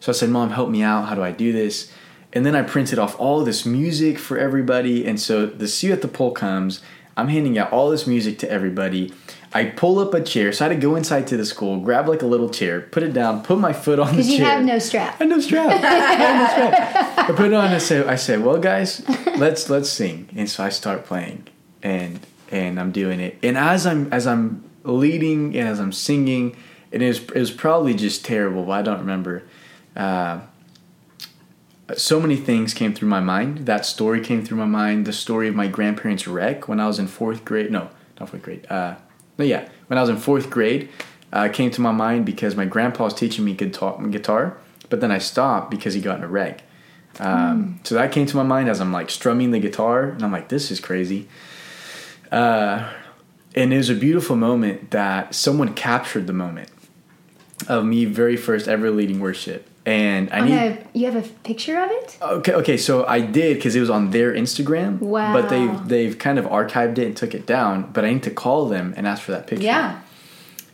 [0.00, 1.06] So I said, Mom, help me out.
[1.08, 1.90] How do I do this?
[2.32, 5.06] And then I printed off all this music for everybody.
[5.06, 6.82] And so the See You at the Pole comes.
[7.16, 9.12] I'm handing out all this music to everybody.
[9.52, 10.52] I pull up a chair.
[10.52, 13.04] So I had to go inside to the school, grab like a little chair, put
[13.04, 14.38] it down, put my foot on the Because chair.
[14.38, 15.14] you have no strap.
[15.14, 15.70] I had no strap.
[15.70, 17.18] I had no strap.
[17.30, 19.08] I put it on and I said, I said, well, guys,
[19.38, 20.28] let's let's sing.
[20.34, 21.46] And so I start playing,
[21.84, 22.18] and
[22.50, 23.38] and I'm doing it.
[23.44, 26.56] And as I'm as I'm leading and as I'm singing,
[26.94, 29.42] it is it was probably just terrible, but I don't remember.
[29.96, 30.42] Uh,
[31.96, 33.66] so many things came through my mind.
[33.66, 35.04] That story came through my mind.
[35.04, 37.72] The story of my grandparents' wreck when I was in fourth grade.
[37.72, 38.64] No, not fourth grade.
[38.70, 38.94] Uh,
[39.36, 40.88] no, yeah, when I was in fourth grade,
[41.32, 44.56] uh, came to my mind because my grandpa was teaching me guitar, guitar,
[44.88, 46.62] but then I stopped because he got in a wreck.
[47.18, 50.30] Um, So that came to my mind as I'm like strumming the guitar, and I'm
[50.30, 51.26] like, this is crazy.
[52.30, 52.88] Uh,
[53.56, 56.70] and it was a beautiful moment that someone captured the moment
[57.68, 59.68] of me very first ever leading worship.
[59.86, 62.16] And I On need a, you have a picture of it?
[62.22, 64.98] Okay, okay, so I did because it was on their Instagram.
[65.00, 65.32] Wow.
[65.34, 67.90] But they've they've kind of archived it and took it down.
[67.92, 69.64] But I need to call them and ask for that picture.
[69.66, 70.00] Yeah.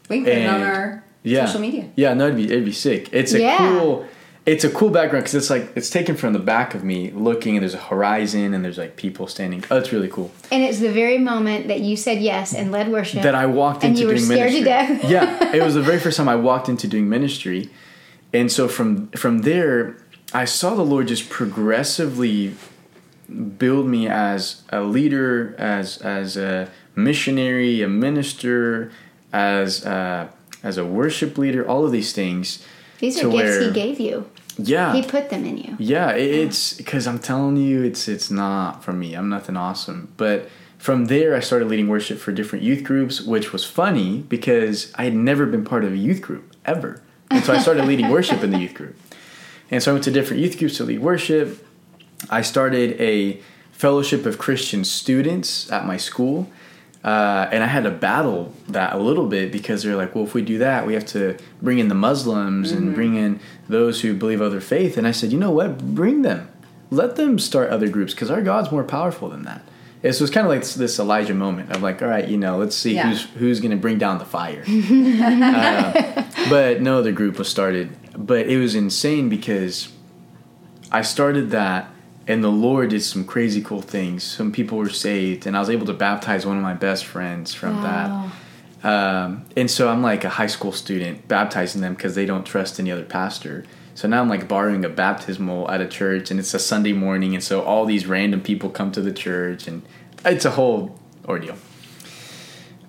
[0.09, 1.47] We can put it on our Yeah.
[1.47, 1.88] social media.
[1.97, 3.09] Yeah, no, it'd be it'd be sick.
[3.12, 3.59] It's a Yeah.
[3.59, 4.07] cool.
[4.46, 7.57] It's a cool background because it's like it's taken from the back of me looking,
[7.57, 9.62] and there's a horizon, and there's like people standing.
[9.70, 10.31] Oh, it's really cool.
[10.50, 13.22] And it's the very moment that you said yes and led worship.
[13.22, 14.64] that I walked And into doing scared to ministry.
[14.64, 15.05] death.
[15.11, 17.70] yeah, it was the very first time I walked into doing ministry,
[18.33, 19.96] and so from from there,
[20.33, 22.55] I saw the Lord just progressively
[23.59, 28.90] build me as a leader, as as a missionary, a minister,
[29.33, 30.29] as uh,
[30.62, 31.66] as a worship leader.
[31.68, 32.64] All of these things.
[33.01, 34.27] These are gifts where- he gave you.
[34.59, 35.77] Yeah, He put them in you.
[35.79, 39.15] yeah, it, it's because I'm telling you, it's it's not from me.
[39.15, 40.13] I'm nothing awesome.
[40.19, 44.93] But from there, I started leading worship for different youth groups, which was funny because
[44.97, 48.09] I had never been part of a youth group ever, and so I started leading
[48.17, 48.97] worship in the youth group.
[49.71, 51.65] And so I went to different youth groups to lead worship.
[52.29, 53.41] I started a
[53.73, 56.51] fellowship of Christian students at my school.
[57.03, 60.35] Uh, and I had to battle that a little bit because they're like, well, if
[60.35, 64.13] we do that, we have to bring in the Muslims and bring in those who
[64.15, 64.99] believe other faith.
[64.99, 65.79] And I said, you know what?
[65.95, 66.49] Bring them.
[66.91, 69.63] Let them start other groups because our God's more powerful than that.
[70.03, 72.57] So it's kind of like this, this Elijah moment of like, all right, you know,
[72.59, 73.09] let's see Yeah.
[73.09, 74.65] who's who's going to bring down the fire.
[74.69, 77.91] Uh, but no other group was started.
[78.17, 79.89] But it was insane because
[80.91, 81.91] I started that,
[82.31, 84.23] and the Lord did some crazy cool things.
[84.23, 87.53] Some people were saved, and I was able to baptize one of my best friends
[87.53, 88.31] from Wow.
[88.83, 88.88] that.
[88.88, 92.79] Um, and so I'm like a high school student baptizing them because they don't trust
[92.79, 93.64] any other pastor.
[93.97, 97.35] So now I'm like borrowing a baptismal at a church, and it's a Sunday morning,
[97.35, 99.83] and so all these random people come to the church, and
[100.25, 101.57] it's a whole ordeal.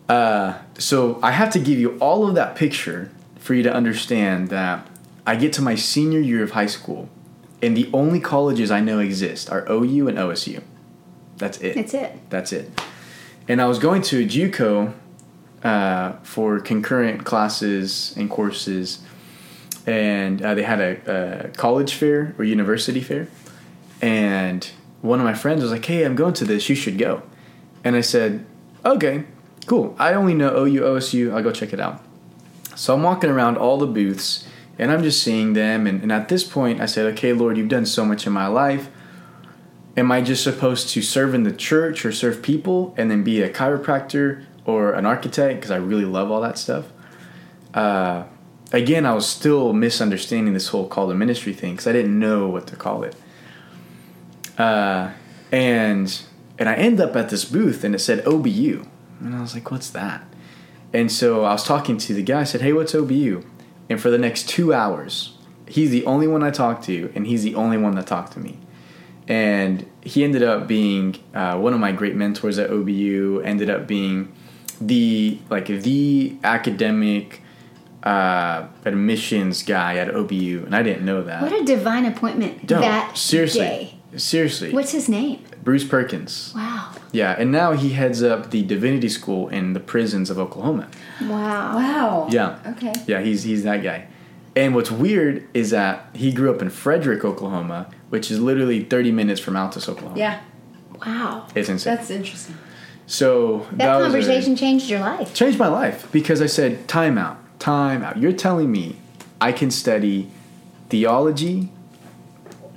[0.08, 4.50] Uh, so I have to give you all of that picture for you to understand
[4.50, 4.88] that
[5.26, 7.10] I get to my senior year of high school,
[7.62, 10.64] and the only colleges I know exist are OU and OSU.
[11.38, 11.76] That's it.
[11.76, 12.30] That's it.
[12.30, 12.82] That's it.
[13.48, 14.94] And I was going to a JUCO
[15.64, 19.02] uh, for concurrent classes and courses,
[19.86, 23.28] and uh, they had a, a college fair or university fair,
[24.02, 24.70] and
[25.02, 26.70] one of my friends was like, "Hey, I'm going to this.
[26.70, 27.24] You should go."
[27.84, 28.46] And I said,
[28.86, 29.24] "Okay,
[29.66, 29.96] cool.
[30.00, 31.34] I only know OU, OSU.
[31.34, 32.04] I'll go check it out."
[32.76, 34.48] So I'm walking around all the booths,
[34.82, 35.88] and I'm just seeing them.
[35.88, 38.48] And, and at this point, I said, "Okay, Lord, you've done so much in my
[38.48, 38.90] life."
[39.98, 43.42] am I just supposed to serve in the church or serve people and then be
[43.42, 46.86] a chiropractor or an architect because I really love all that stuff?
[47.74, 48.24] Uh,
[48.72, 52.48] again, I was still misunderstanding this whole call to ministry thing because I didn't know
[52.48, 53.16] what to call it.
[54.58, 55.12] Uh,
[55.52, 56.22] and
[56.60, 58.86] and I end up at this booth and it said OBU,
[59.20, 60.24] and I was like, "What's that?"
[60.94, 62.42] And so I was talking to the guy.
[62.42, 63.44] I said, "Hey, what's OBU?"
[63.92, 65.34] And for the next two hours,
[65.68, 68.40] he's the only one I talked to, and he's the only one that talked to
[68.40, 68.58] me
[69.32, 73.46] and he ended up being uh, one of my great mentors at OBU.
[73.46, 74.34] Ended up being
[74.80, 77.42] the like the academic
[78.04, 81.42] uh, admissions guy at OBU, and I didn't know that.
[81.42, 83.96] What a divine appointment No, that seriously, day.
[84.18, 84.72] Seriously.
[84.74, 85.44] What's his name?
[85.64, 86.52] Bruce Perkins?
[86.56, 86.92] Wow.
[87.12, 90.88] Yeah, and now he heads up the divinity school in the prisons of Oklahoma.
[91.22, 91.76] Wow.
[91.76, 92.28] Wow.
[92.32, 92.60] Yeah.
[92.78, 92.94] Okay.
[93.08, 94.08] Yeah, he's he's that guy.
[94.56, 99.12] And what's weird is that he grew up in Frederick, Oklahoma, which is literally 30
[99.14, 100.18] minutes from Altus, Oklahoma.
[100.20, 100.42] Yeah.
[101.06, 101.48] Wow.
[101.56, 101.96] It's insane.
[101.96, 102.56] That's interesting.
[103.08, 105.34] so That, was a- conversation changed your life.
[105.34, 108.18] changed my life because I said, time out, time out.
[108.18, 108.98] You're telling me
[109.40, 110.30] I can study
[110.90, 111.70] theology,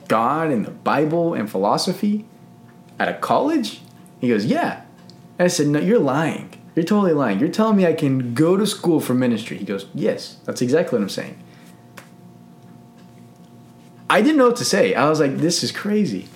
[0.08, 2.24] God, and the Bible and philosophy
[2.98, 3.80] at a college?
[4.20, 4.82] He goes, yeah.
[5.38, 6.50] And I said, no, you're lying.
[6.74, 7.38] You're totally lying.
[7.38, 9.58] You're telling me I can go to school for ministry.
[9.58, 11.38] He goes, yes, that's exactly what I'm saying.
[14.10, 14.94] I didn't know what to say.
[14.94, 16.28] I was like, this is crazy.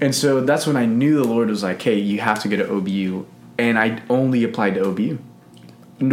[0.00, 2.56] And so that's when I knew the Lord was like, hey, you have to go
[2.56, 3.26] to OBU.
[3.58, 5.18] And I only applied to OBU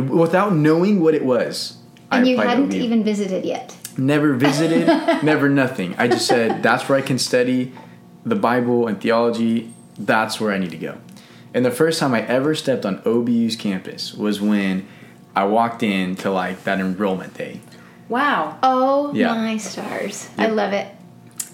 [0.09, 1.77] without knowing what it was.
[2.11, 2.75] And I you hadn't OBU.
[2.75, 3.75] even visited yet.
[3.97, 4.87] Never visited,
[5.23, 5.95] never nothing.
[5.97, 7.71] I just said, that's where I can study
[8.25, 9.73] the Bible and theology.
[9.97, 10.97] That's where I need to go.
[11.53, 14.85] And the first time I ever stepped on OBU's campus was when
[15.35, 17.61] I walked in to like that enrollment day.
[18.09, 18.57] Wow.
[18.61, 19.33] Oh Yeah.
[19.33, 20.29] my stars.
[20.37, 20.87] I love it.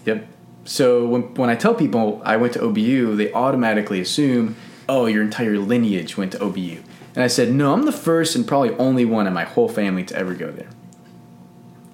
[0.06, 0.28] Yep.
[0.66, 4.56] So when, when I tell people I went to OBU, they automatically assume,
[4.90, 6.82] oh, your entire lineage went to OBU.
[7.14, 10.04] And I said, no, I'm the first and probably only one in my whole family
[10.06, 10.70] to ever go there.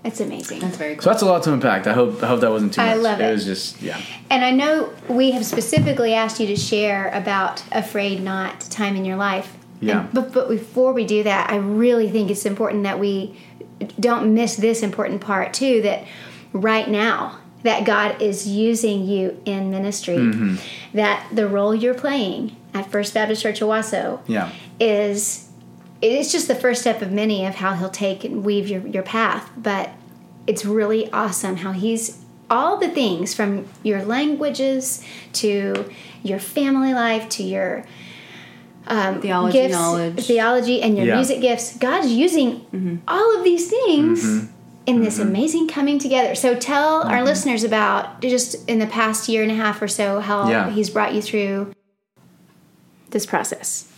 [0.08, 0.60] It's amazing.
[0.60, 1.04] That's very cool.
[1.04, 1.86] So that's a lot to unpack.
[1.88, 2.90] I hope I hope that wasn't too much.
[2.90, 3.26] I love it.
[3.30, 4.00] It was just yeah.
[4.30, 8.96] And I know we have specifically asked you to share about a frayed knot time
[8.96, 9.56] in your life.
[9.82, 10.02] Yeah.
[10.06, 13.38] And- but but before we do that, I really think it's important that we
[14.00, 15.82] don't miss this important part too.
[15.82, 16.06] That
[16.54, 20.16] right now that God is using you in ministry.
[20.18, 20.56] Mm-hmm.
[20.94, 24.52] That the role you're playing at First Baptist Church Owasso Yeah.
[24.80, 25.47] is
[26.02, 29.04] it's just the first step of many of how he'll take and weave your, your
[29.04, 29.92] path but
[30.46, 35.90] it's really awesome how he's all the things from your languages to
[36.24, 37.86] your family life to your
[38.90, 40.26] um, Theology gifts, knowledge.
[40.26, 41.16] theology and your Yeah.
[41.16, 42.96] music gifts god's using mm-hmm.
[43.08, 44.48] all of these things mm-hmm.
[44.86, 45.28] in this mm-hmm.
[45.28, 49.56] amazing coming together so tell our listeners about just in the past year and a
[49.56, 50.70] half or so how Yeah.
[50.70, 51.74] he's brought you through
[53.10, 53.92] this process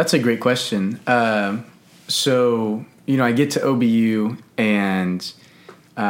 [0.00, 0.98] That's a great question.
[1.06, 1.66] Um,
[2.08, 5.32] so, you know, I get to OBU and
[5.94, 6.00] uh,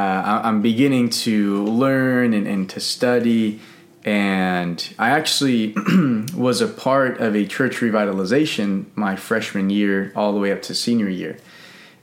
[0.44, 3.58] I'm beginning to learn and, and to study.
[4.04, 5.74] And I actually
[6.36, 10.74] was a part of a church revitalization my freshman year all the way up to
[10.76, 11.38] senior year.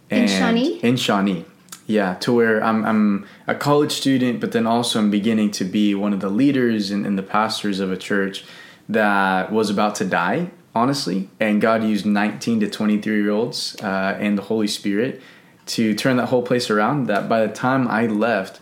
[0.10, 0.80] In Shawnee?
[0.80, 1.46] In Shawnee.
[1.86, 5.96] Yeah, to where I'm, I'm a college student, but then also I'm beginning to be
[5.96, 8.44] one of the leaders and, and the pastors of a church
[8.90, 11.30] that was about to die, honestly.
[11.40, 15.22] And God used 19 to 23 year olds uh, and the Holy Spirit
[15.68, 17.08] to turn that whole place around.
[17.08, 18.62] That by the time I left,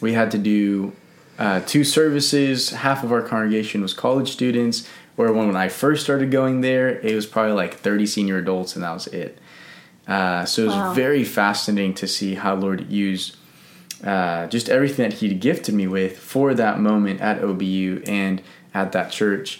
[0.00, 0.92] we had to do
[1.38, 2.70] uh, two services.
[2.70, 6.88] Half of our congregation was college students, where when, when I first started going there,
[6.88, 9.38] it was probably like 30 senior adults, and that was it.
[10.08, 10.92] Uh, so it was Wow.
[10.94, 13.36] very fascinating to see how Lord used
[14.04, 18.40] uh, just everything that He'd gifted me with for that moment at OBU and
[18.74, 19.58] at that church.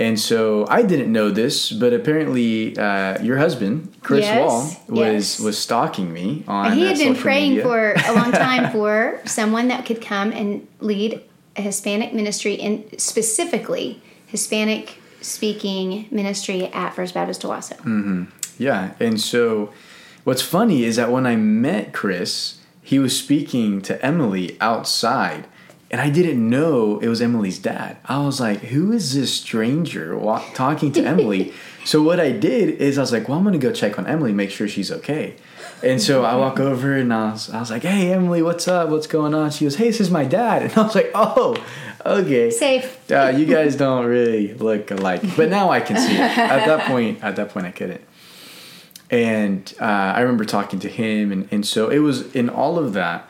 [0.00, 5.38] And so I didn't know this, but apparently uh, your husband, Chris Yes, Wall, was
[5.38, 5.40] yes.
[5.40, 6.72] was stalking me on.
[6.72, 7.64] he uh, had been praying media.
[7.64, 11.20] for a long time for someone that could come and lead
[11.56, 17.76] a Hispanic ministry, and specifically Hispanic speaking ministry at First Baptist Owasso.
[17.80, 18.24] Hmm.
[18.56, 19.72] Yeah, and so
[20.22, 25.46] what's funny is that when I met Chris, he was speaking to Emily outside,
[25.90, 27.96] and I didn't know it was Emily's dad.
[28.04, 31.52] I was like, "Who is this stranger wa- talking to Emily?"
[31.84, 34.32] so what I did is I was like, "Well, I'm gonna go check on Emily,
[34.32, 35.34] make sure she's okay."
[35.82, 38.88] And so I walk over and I was, I was like, "Hey, Emily, what's up?
[38.90, 41.56] What's going on?" She goes, "Hey, this is my dad," and I was like, "Oh,
[42.04, 43.10] okay." Safe.
[43.10, 45.22] uh, you guys don't really look alike.
[45.36, 46.20] But now I can see it.
[46.20, 48.02] At that point, at that point, I couldn't.
[49.10, 52.92] And uh, I remember talking to him, and, and so it was in all of
[52.92, 53.28] that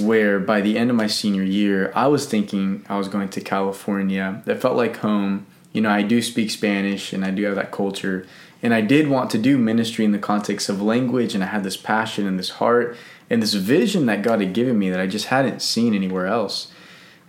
[0.00, 3.40] where by the end of my senior year, I was thinking I was going to
[3.40, 4.42] California.
[4.46, 5.46] That felt like home.
[5.72, 8.26] You know, I do speak Spanish and I do have that culture.
[8.62, 11.64] And I did want to do ministry in the context of language, and I had
[11.64, 12.96] this passion and this heart
[13.30, 16.70] and this vision that God had given me that I just hadn't seen anywhere else.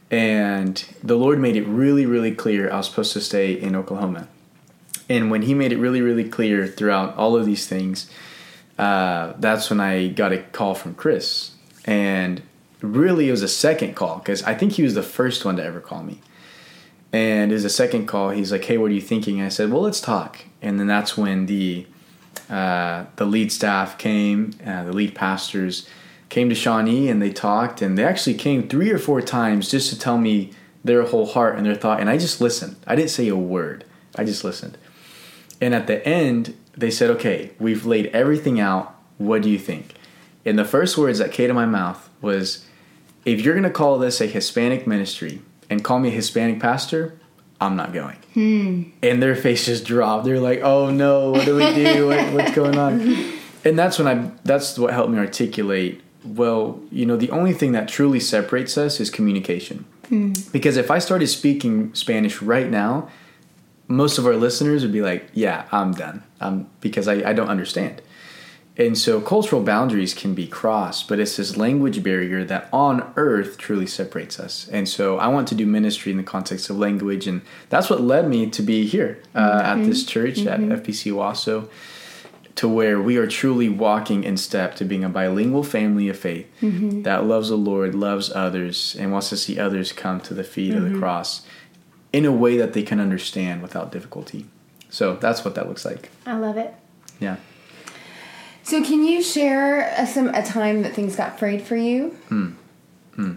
[0.09, 4.28] And the Lord made it really, really clear I was supposed to stay in Oklahoma.
[5.07, 8.11] And when He made it really, really clear throughout all of these things,
[8.78, 11.51] uh, that's when I got a call from Chris.
[11.86, 12.41] And
[12.82, 15.63] really, it was a second call because I think he was the first one to
[15.63, 16.21] ever call me.
[17.13, 18.29] And it was a second call.
[18.29, 20.88] He's like, "Hey, what are you thinking?" And I said, "Well, let's talk." And then
[20.88, 21.86] that's when the
[22.49, 25.88] uh, the lead staff came, uh, the lead pastors
[26.29, 27.82] came to Shawnee, and they talked.
[27.82, 30.51] And they actually came three or four times just to tell me
[30.84, 31.99] their whole heart and their thought.
[31.99, 32.77] And I just listened.
[32.88, 33.84] I didn't say a word.
[34.15, 34.77] I just listened.
[35.59, 38.95] And at the end, they said, "Okay, we've laid everything out.
[39.17, 39.95] What do you think?"
[40.45, 42.65] And the first words that came to my mouth was,
[43.26, 47.17] "If you're going to call this a Hispanic ministry and call me a Hispanic pastor,
[47.59, 48.17] I'm not going."
[49.03, 50.26] And their faces dropped.
[50.26, 52.07] They're like, "Oh no, what do we do?
[52.11, 52.99] what, what's going on?"
[53.63, 54.32] And that's when I.
[54.43, 56.01] That's what helped me articulate.
[56.24, 59.86] Well, you know, the only thing that truly separates us is communication.
[60.51, 63.09] Because if I started speaking Spanish right now,
[63.88, 67.49] most of our listeners would be like, "Yeah, I'm done," um, because I, I don't
[67.49, 68.01] understand.
[68.78, 73.57] And so cultural boundaries can be crossed, but it's this language barrier that on earth
[73.57, 74.67] truly separates us.
[74.69, 78.01] And so I want to do ministry in the context of language, and that's what
[78.01, 80.72] led me to be here uh, at this church at mm-hmm.
[80.72, 81.69] FBC Owasso,
[82.55, 86.47] to where we are truly walking in step to being a bilingual family of faith
[86.61, 87.01] mm-hmm.
[87.01, 90.74] that loves the Lord, loves others, and wants to see others come to the feet
[90.74, 90.99] of the mm-hmm.
[90.99, 91.45] cross
[92.13, 94.45] in a way that they can understand without difficulty.
[94.89, 96.09] So that's what that looks like.
[96.26, 96.74] I love it.
[97.19, 97.38] Yeah.
[98.64, 102.09] So, can you share a, some a time that things got frayed for you?
[102.30, 102.51] Hmm.
[103.16, 103.36] Hmm.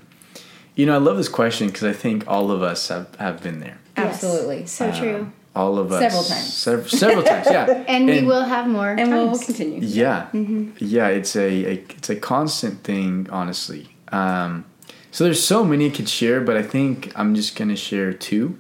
[0.74, 3.60] You know, I love this question because I think all of us have, have been
[3.60, 3.78] there.
[3.96, 4.14] Yes.
[4.14, 4.66] Absolutely.
[4.66, 5.32] So uh, true.
[5.54, 6.00] All of us.
[6.00, 6.52] Several times.
[6.52, 7.84] Sev- several times, yeah.
[7.86, 8.90] And, we will have more.
[8.90, 9.80] And we'll, we'll continue.
[9.80, 10.70] Yeah, mm-hmm.
[10.78, 11.08] yeah.
[11.08, 13.96] It's a, a it's a constant thing, honestly.
[14.08, 14.64] Um,
[15.12, 18.58] so there's so many I could share, but I think I'm just gonna share two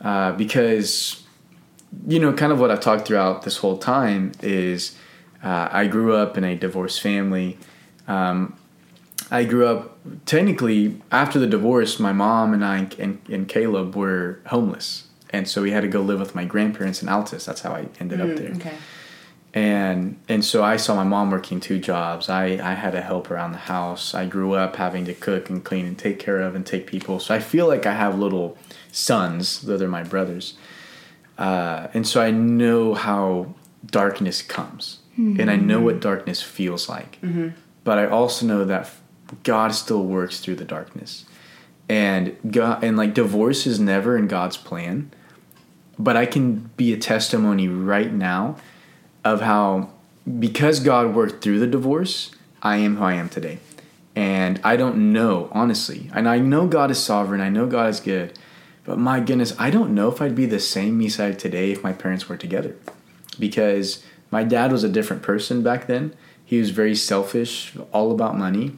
[0.00, 1.22] uh, because
[2.06, 4.96] you know, kind of what I've talked throughout this whole time is
[5.46, 7.56] uh, I grew up in a divorced family.
[8.08, 8.38] Um,
[9.30, 9.82] I grew up
[10.24, 11.92] technically after the divorce.
[12.08, 14.88] My mom and I and, and Caleb were homeless,
[15.30, 17.44] and so we had to go live with my grandparents in Altus.
[17.46, 18.76] That's how I ended up there Okay.
[19.54, 22.28] and and so I saw my mom working two jobs.
[22.28, 24.14] I I had to help around the house.
[24.22, 27.18] I grew up having to cook and clean and take care of and take people.
[27.20, 28.48] So I feel like I have little
[28.92, 30.54] sons, though they're my brothers,
[31.38, 35.84] uh, and so I know how darkness comes, and I know mm-hmm.
[35.84, 37.20] what darkness feels like.
[37.20, 37.48] Mm-hmm.
[37.84, 38.90] But I also know that
[39.42, 41.24] God still works through the darkness,
[41.88, 45.10] and God and like divorce is never in God's plan.
[45.98, 48.56] But I can be a testimony right now
[49.24, 49.90] of how
[50.38, 53.58] because God worked through the divorce, I am who I am today.
[54.14, 56.10] And I don't know, honestly.
[56.14, 58.38] And I know God is sovereign, I know God is good.
[58.84, 61.92] But my goodness, I don't know if I'd be the same Misael today if my
[61.92, 62.76] parents were together.
[63.38, 66.14] Because my dad was a different person back then.
[66.44, 68.72] He was very selfish, all about money.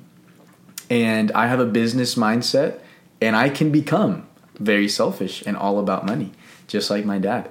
[0.90, 2.80] And I have a business mindset,
[3.20, 4.26] and I can become
[4.59, 6.32] very selfish and all about money,
[6.66, 7.51] just like my dad.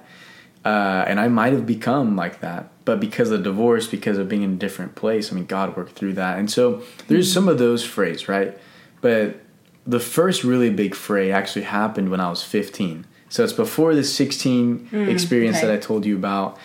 [0.65, 4.41] Uh, and I might have become like that, but because of divorce, because of being
[4.41, 6.39] in a different place, I mean, God worked through that.
[6.39, 8.57] And so there's some of those frays, right?
[9.01, 9.39] But
[9.85, 13.05] the first really big fray actually happened when I was 15.
[13.29, 15.67] So it's before the 16 experience okay.
[15.67, 16.57] that I told you about.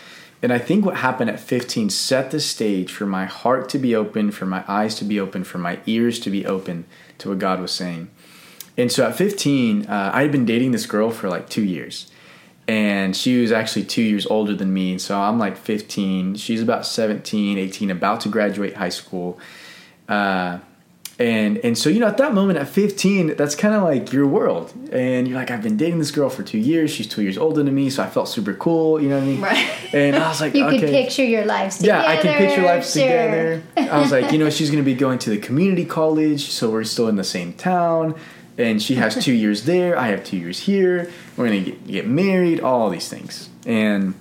[0.42, 3.94] And I think what happened at 15 set the stage for my heart to be
[3.94, 6.84] open, for my eyes to be open, for my ears to be open
[7.18, 8.10] to what God was saying.
[8.76, 12.10] And so at 15, uh, I had been dating this girl for like two years.
[12.68, 14.96] and she was actually two years older than me.
[14.98, 16.36] So I'm like 15.
[16.36, 19.38] She's about 17, 18, about to graduate high school.
[20.08, 20.58] Uh,
[21.18, 24.26] and and so you know at that moment at 15 that's kind of like your
[24.26, 27.36] world and you're like i've been dating this girl for two years she's two years
[27.36, 29.70] older than me so i felt super cool you know what i mean Right.
[29.94, 32.02] and i was like You okay could picture your lives together.
[32.02, 33.02] yeah, I can picture lives sure.
[33.02, 33.62] together.
[33.76, 36.70] I was like, you know, she's going to be going to the community college, so
[36.70, 38.14] we're still in the same town.
[38.58, 39.98] And she has two years there.
[39.98, 41.10] I have two years here.
[41.36, 43.48] We're going to get, get married, all these things.
[43.66, 44.14] And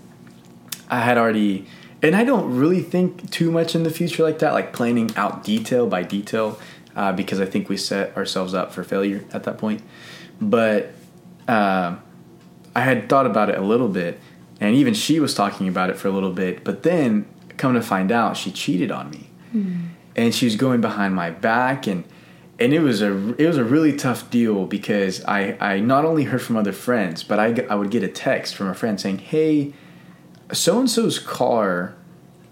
[0.89, 1.67] I had already,
[2.01, 5.43] and I don't really think too much in the future like that, like planning out
[5.43, 6.57] detail by detail,
[6.95, 9.81] uh, because I think we set ourselves up for failure at that point.
[10.39, 10.93] But
[11.47, 11.95] uh,
[12.75, 14.19] I had thought about it a little bit,
[14.59, 16.63] and even she was talking about it for a little bit.
[16.63, 17.25] But then,
[17.57, 19.29] come to find out, she cheated on me,
[20.15, 22.03] and she was going behind my back, and
[22.59, 26.25] and it was a it was a really tough deal because I I not only
[26.25, 29.19] heard from other friends, but I I would get a text from a friend saying,
[29.19, 29.73] "Hey,
[30.53, 31.95] so and so's car."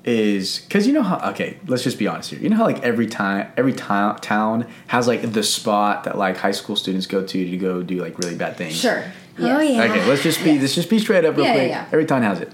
[0.10, 2.82] Is because you know how okay let's just be honest here you know how like
[2.82, 7.24] every time every town town has like the spot that like high school students go
[7.24, 9.04] to to go do like really bad things Sure.
[9.42, 9.84] Oh, yeah.
[9.84, 11.70] Okay, let's just be let's just be straight up real Yeah, yeah, quick.
[11.70, 11.86] yeah.
[11.94, 12.52] Every town has it.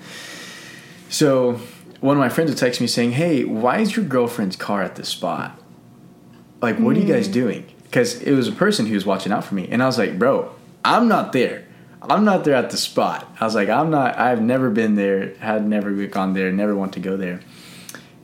[1.10, 1.60] So
[1.99, 4.95] one of my friends would text me saying, "Hey, why is your girlfriend's car at
[4.95, 5.60] this spot?
[6.62, 7.34] Like, what are you guys mm.
[7.34, 9.97] doing?" Because it was a person who was watching out for me, and I was
[9.97, 10.51] like, "Bro,
[10.84, 11.64] I'm not there.
[12.10, 14.18] I'm not there at the spot." I was like, "I'm not.
[14.18, 15.34] I've never been there.
[15.39, 16.51] Had never gone there.
[16.51, 17.39] Never want to go there."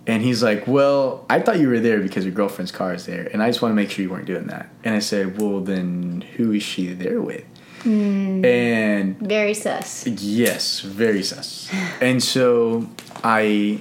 [0.07, 3.29] And he's like, "Well, I thought you were there because your girlfriend's car is there,
[3.31, 5.59] and I just want to make sure you weren't doing that." And I said, "Well,
[5.61, 7.45] then who is she there with?"
[7.85, 10.05] And Very sus.
[10.07, 11.69] Yes, very sus.
[12.01, 12.87] and so
[13.23, 13.79] I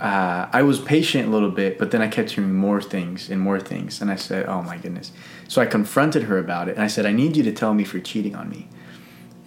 [0.00, 3.40] uh, I was patient a little bit, but then I kept hearing more things and
[3.40, 5.12] more things, and I said, "Oh my goodness!"
[5.48, 7.84] So I confronted her about it, and I said, "I need you to tell me
[7.84, 8.68] for cheating on me."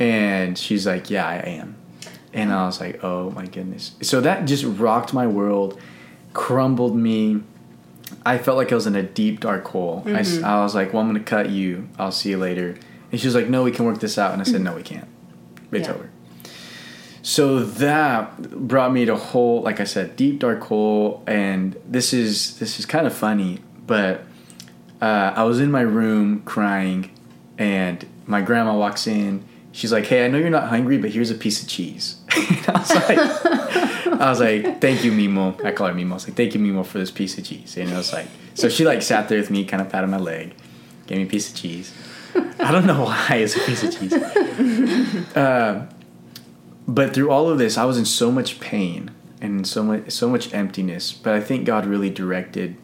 [0.02, 1.76] And she's like, "Yeah, I am."
[2.34, 5.80] And I was like, "Oh my goodness!" So that just rocked my world,
[6.34, 7.42] crumbled me.
[8.26, 10.04] I felt like I was in a deep dark hole.
[10.08, 10.12] I
[10.64, 11.88] was like, "Well, I'm gonna cut you.
[12.00, 12.76] I'll see you later."
[13.12, 14.82] And she was like, "No, we can work this out." And I said, "No, we
[14.84, 15.08] can't.
[15.72, 15.94] It's Yeah.
[15.94, 16.10] over."
[17.22, 21.22] So that brought me to whole, like I said, deep dark hole.
[21.28, 24.24] And this is this is kind of funny, but
[25.02, 27.12] uh, I was in my room crying,
[27.58, 29.44] and my grandma walks in.
[29.72, 32.72] She's like, "Hey, I know you're not hungry, but here's a piece of cheese." I
[32.74, 33.20] was like,
[34.22, 36.12] "I was like, thank you, Mimo." I call her Mimo.
[36.12, 38.28] I was like, "Thank you, Mimo, for this piece of cheese." And I was like,
[38.54, 40.54] so she like sat there with me, kind of patted my leg,
[41.08, 41.94] gave me a piece of cheese.
[42.60, 44.14] I don't know why it's a piece of cheese.
[45.36, 45.88] Uh,
[46.88, 50.30] but through all of this, I was in so much pain and so much so
[50.30, 51.12] much emptiness.
[51.12, 52.76] But I think God really directed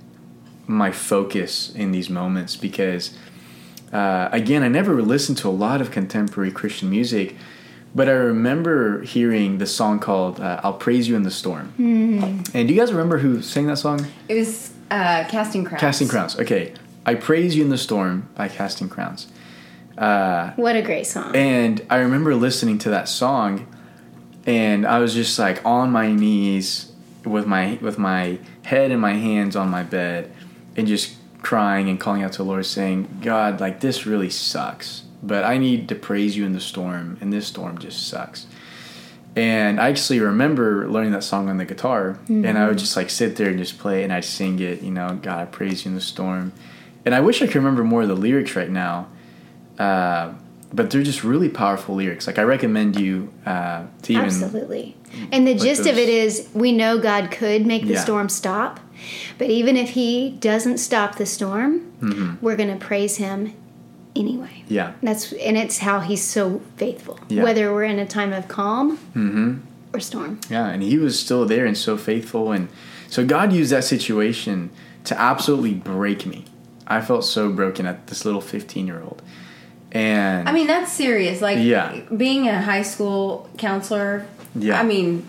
[0.66, 3.18] my focus in these moments because,
[3.94, 7.36] uh, again, I never listened to a lot of contemporary Christian music,
[7.96, 12.68] but I remember hearing the song called uh, "I'll Praise You in the Storm." And
[12.68, 14.06] do you guys remember who sang that song?
[14.28, 15.82] It was uh, Casting Crowns.
[15.82, 16.38] Casting Crowns.
[16.40, 16.74] Okay,
[17.06, 19.28] "I Praise You in the Storm" by Casting Crowns.
[19.98, 21.36] Uh, What a great song.
[21.36, 23.66] and I remember listening to that song,
[24.46, 26.92] and I was just like on my knees
[27.26, 30.32] with my with my head and my hands on my bed,
[30.76, 35.04] and just crying and calling out to the Lord, saying, "God, like this really sucks,
[35.24, 38.46] but I need to praise you in the storm, and this storm just sucks."
[39.36, 43.12] And I actually remember learning that song on the guitar, and I would just like
[43.12, 45.86] sit there and just play, it, and I'd sing it, you know, God, I praise
[45.86, 46.54] you in the storm.
[47.06, 49.08] And I wish I could remember more of the lyrics right now,
[49.78, 50.34] uh,
[50.74, 52.26] but they're just really powerful lyrics.
[52.26, 54.96] Like I recommend you uh, to even Absolutely.
[55.32, 58.04] And the gist of it is we know God could make the Yeah.
[58.04, 58.80] storm stop,
[59.38, 62.36] but even if He doesn't stop the storm, Mm-hmm.
[62.46, 63.54] we're going to praise Him
[64.16, 64.64] anyway.
[64.68, 67.44] yeah, That's and it's how He's so faithful, Yeah.
[67.44, 69.58] whether we're in a time of calm mm-hmm.
[69.94, 70.40] or storm.
[70.50, 72.70] yeah, and he was still there and so faithful, and
[73.10, 74.70] so God used that situation
[75.06, 76.46] to absolutely break me.
[76.86, 79.22] I felt so broken at this little fifteen year old,
[79.92, 81.42] and I mean, that's serious.
[81.42, 82.00] Like, Yeah.
[82.16, 84.26] being a high school counselor,
[84.56, 84.80] Yeah.
[84.80, 85.26] I mean,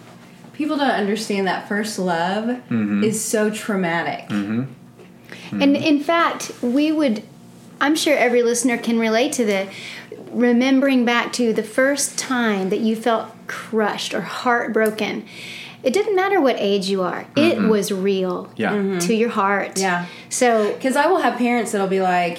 [0.59, 3.03] people don't understand that first love Mm-hmm.
[3.05, 4.27] is so traumatic.
[4.29, 4.69] And
[5.51, 5.75] Mm-hmm.
[5.77, 7.23] in fact, we would,
[7.81, 9.69] I'm sure every listener can relate to the
[10.33, 15.25] remembering back to the first time that you felt crushed or heartbroken.
[15.83, 18.93] It didn't matter what age you are, it was real Mm-hmm.
[18.95, 19.79] yeah, to your heart.
[19.79, 20.07] Yeah.
[20.29, 22.39] So, Because I will have parents that'll be like,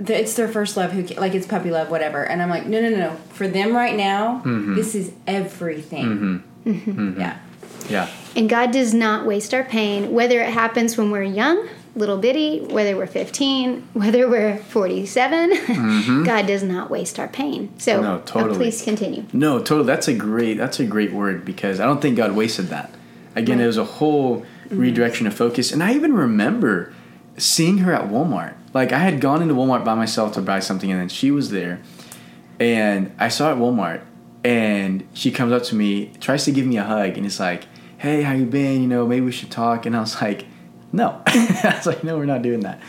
[0.00, 2.24] it's their first love, who like it's puppy love, whatever.
[2.24, 3.16] And I'm like, no, no, no, no.
[3.30, 4.74] For them right now, Mm-hmm.
[4.74, 6.42] this is everything.
[6.64, 7.38] Yeah.
[7.88, 12.16] yeah, and God does not waste our pain, whether it happens when we're young little
[12.16, 17.72] bitty, whether we're 15, whether we're 47, God does not waste our pain.
[17.78, 18.02] So Mm-hmm.
[18.02, 18.56] No, uh, totally.
[18.56, 19.24] please continue.
[19.32, 19.86] No, totally.
[19.86, 20.56] That's a great.
[20.56, 22.90] That's a great word because I don't think God wasted that.
[23.36, 26.94] Again, it was a whole redirection of focus, and I even remember
[27.38, 28.54] seeing her at Walmart.
[28.74, 31.50] Like I had gone into Walmart by myself to buy something, and then she was
[31.50, 31.80] there,
[32.58, 34.02] and I saw her at Walmart,
[34.44, 37.64] and she comes up to me, tries to give me a hug, and it's like,
[37.98, 38.82] "Hey, how you been?
[38.82, 40.46] You know, maybe we should talk." And I was like,
[40.92, 42.80] "No," I was like, "No, we're not doing that."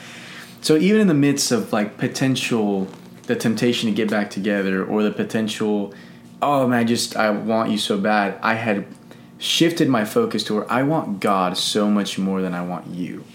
[0.62, 2.88] So even in the midst of like potential,
[3.24, 5.94] the temptation to get back together, or the potential,
[6.42, 8.86] oh man, just I want you so bad, I had
[9.38, 13.26] shifted my focus to where I want God so much more than I want you.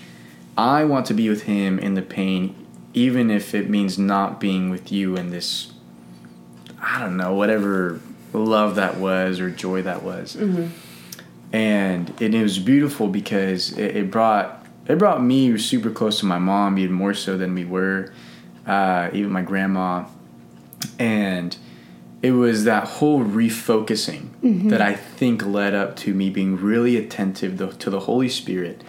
[0.57, 4.71] I want to be with Him in the pain, even if it means not being
[4.71, 5.71] with you in this,
[6.83, 8.01] I don't know, whatever
[8.33, 10.37] love that was or joy that was.
[10.37, 10.69] Mm-hmm.
[11.53, 16.27] And it, it was beautiful because it, it brought it brought me super close to
[16.27, 18.13] my mom, even more so than we were,
[18.67, 20.07] uh, even my grandma,
[20.99, 21.57] and
[22.23, 24.71] it was that whole refocusing mm-hmm.
[24.71, 28.83] that I think led up to me being really attentive to, to the Holy Spirit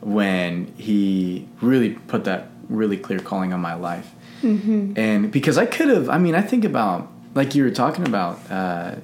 [0.00, 4.14] when He really put that really clear calling on my life.
[4.42, 4.92] Mm-hmm.
[4.96, 8.40] And because I could have, I mean, I think about, like you were talking about,
[8.50, 8.96] uh,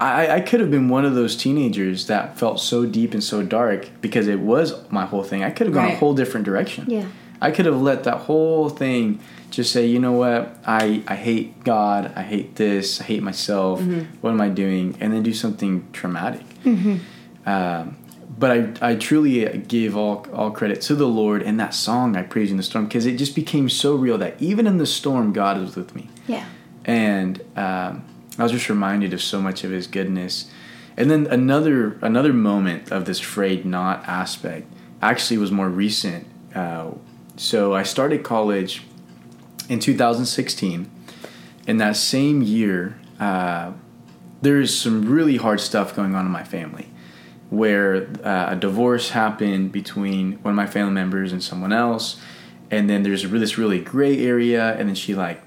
[0.00, 3.42] I, I could have been one of those teenagers that felt so deep and so
[3.42, 5.44] dark because it was my whole thing.
[5.44, 6.86] I could have gone a whole different direction.
[6.88, 7.06] Yeah.
[7.42, 11.64] I could have let that whole thing just say, you know what, I, I hate
[11.64, 13.82] God, I hate this, I hate myself,
[14.20, 14.96] what am I doing?
[15.00, 16.44] And then do something traumatic.
[17.46, 17.96] Um,
[18.38, 18.50] but
[18.82, 22.48] I, I truly give all, all credit to the Lord and that song, I Praise
[22.48, 25.32] You in the Storm, because it just became so real that even in the storm,
[25.32, 26.46] God is with me Yeah.
[26.84, 28.04] And um,
[28.38, 30.50] I was just reminded of so much of His goodness.
[30.96, 34.70] And then another another moment of this frayed knot aspect
[35.02, 36.26] actually was more recent.
[36.54, 36.92] Uh,
[37.36, 38.82] so I started college
[39.68, 40.90] in 2016.
[41.66, 43.72] In that same year, uh,
[44.42, 46.88] there's some really hard stuff going on in my family,
[47.50, 52.20] where uh, a divorce happened between one of my family members and someone else,
[52.70, 55.42] and then there's this really gray area, and then she like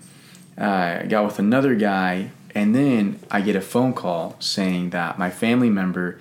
[0.60, 5.18] uh, I got with another guy, and then I get a phone call saying that
[5.18, 6.20] my family member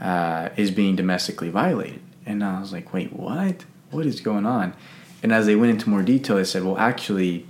[0.00, 2.00] uh, is being domestically violated.
[2.26, 3.64] And I was like, wait, what?
[3.90, 4.74] What is going on?
[5.22, 7.46] And as they went into more detail, they said, well, actually,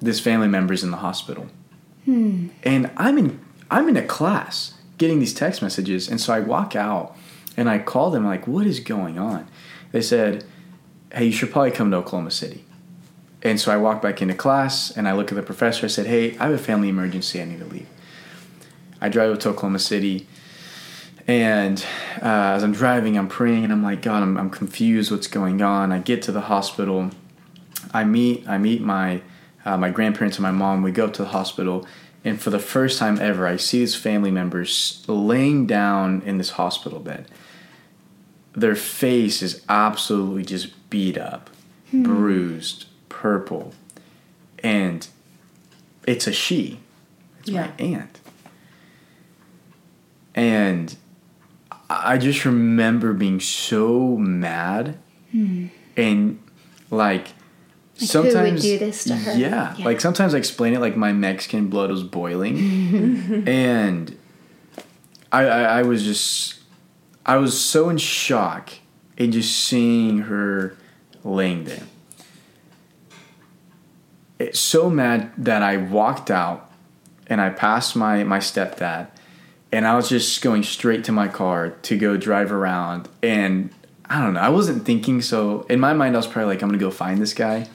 [0.00, 1.48] this family member is in the hospital.
[2.62, 3.40] And I'm in
[3.70, 7.16] I'm in a class getting these text messages, and so I walk out
[7.56, 9.48] and I call them like, what is going on?
[9.92, 10.44] They said,
[11.12, 12.64] hey, you should probably come to Oklahoma City.
[13.44, 15.84] And so I walk back into class and I look at the professor.
[15.84, 17.40] I said, Hey, I have a family emergency.
[17.40, 17.86] I need to leave.
[19.00, 20.26] I drive up to Oklahoma City.
[21.26, 21.84] And
[22.22, 25.10] uh, as I'm driving, I'm praying and I'm like, God, I'm, I'm confused.
[25.10, 25.92] What's going on?
[25.92, 27.10] I get to the hospital.
[27.92, 29.22] I meet I meet my
[29.64, 30.82] uh, my grandparents and my mom.
[30.82, 31.86] We go up to the hospital,
[32.24, 36.50] and for the first time ever, I see these family members laying down in this
[36.50, 37.28] hospital bed.
[38.52, 41.50] Their face is absolutely just beat up,
[41.92, 42.86] bruised,
[43.24, 43.72] purple,
[44.62, 45.08] and
[46.06, 46.78] it's a she.
[47.40, 47.60] It's Yeah.
[47.78, 48.20] my aunt.
[50.34, 50.94] And
[51.88, 54.98] I just remember being so mad
[55.32, 55.68] hmm.
[55.96, 56.38] and
[56.90, 57.28] like,
[57.98, 59.34] who sometimes would do this to her?
[59.38, 59.86] Yeah, Yeah.
[59.86, 62.58] like sometimes I explain it like my Mexican blood was boiling,
[63.46, 64.18] and
[65.32, 66.58] I, I I was just
[67.24, 68.74] I was so in shock
[69.16, 70.76] in just seeing her
[71.22, 71.84] laying there.
[74.52, 76.70] So mad that I walked out
[77.26, 79.08] and I passed my my stepdad
[79.72, 83.70] and I was just going straight to my car to go drive around and
[84.06, 86.68] I don't know I wasn't thinking so in my mind I was probably like I'm
[86.68, 87.68] gonna go find this guy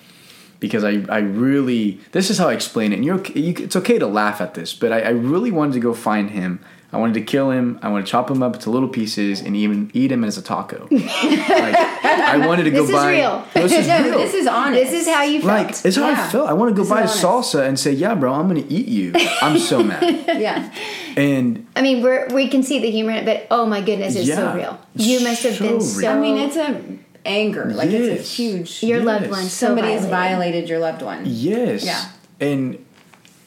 [0.59, 3.99] because I, I really this is how I explain it and you're you, it's okay
[3.99, 7.13] to laugh at this but I, I really wanted to go find him I wanted
[7.15, 10.11] to kill him I wanted to chop him up into little pieces and even eat
[10.11, 13.45] him as a taco like I wanted to go This is buy real.
[13.53, 14.81] this is no, real this is honest.
[14.91, 15.67] This is how you felt.
[15.67, 16.29] like it's how I Yeah.
[16.29, 18.65] felt I want to go This buy a salsa and say yeah bro I'm gonna
[18.67, 20.01] eat you I'm so mad
[20.39, 20.73] yeah.
[21.15, 24.15] and I mean, we're, we can see the humor in it, but oh my goodness,
[24.15, 24.79] it's so real.
[24.95, 25.81] You must have So been real.
[25.81, 26.11] so.
[26.11, 26.81] I mean, it's a
[27.25, 27.65] anger.
[27.65, 28.83] Like it's a huge.
[28.83, 29.31] your loved Yes.
[29.31, 29.43] one.
[29.43, 30.09] So somebody has violated.
[30.11, 31.21] violated your loved one.
[31.25, 31.85] Yes.
[31.85, 32.05] Yeah.
[32.41, 32.85] And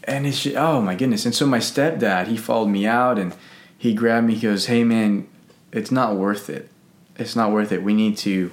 [0.05, 1.25] and it's just, oh my goodness.
[1.25, 3.35] And so my stepdad, he followed me out and
[3.79, 4.35] he grabbed me.
[4.35, 5.27] He goes, "Hey man,
[5.73, 6.69] it's not worth it.
[7.17, 7.83] It's not worth it.
[7.83, 8.51] We need to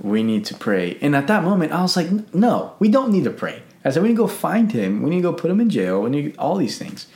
[0.00, 3.24] we need to pray." And at that moment, I was like, "No, we don't need
[3.24, 5.02] to pray." I said, "We need to go find him.
[5.02, 6.02] We need to go put him in jail.
[6.02, 7.06] We need all these things."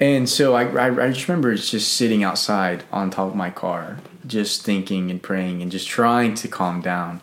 [0.00, 3.98] And so I, I, I just remember just sitting outside on top of my car
[4.26, 7.20] just thinking and praying and just trying to calm down.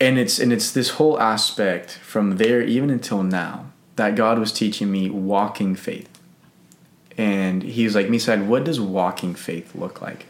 [0.00, 3.66] And it's and it's this whole aspect from there even until now
[3.96, 6.08] that God was teaching me walking faith.
[7.18, 10.26] And he was like, Misael, what does walking faith look like?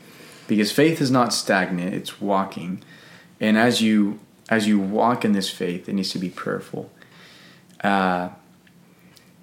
[0.47, 2.83] Because faith is not stagnant, it's walking.
[3.41, 6.91] And as you as you walk in this faith, it needs to be prayerful.
[7.83, 8.29] Uh,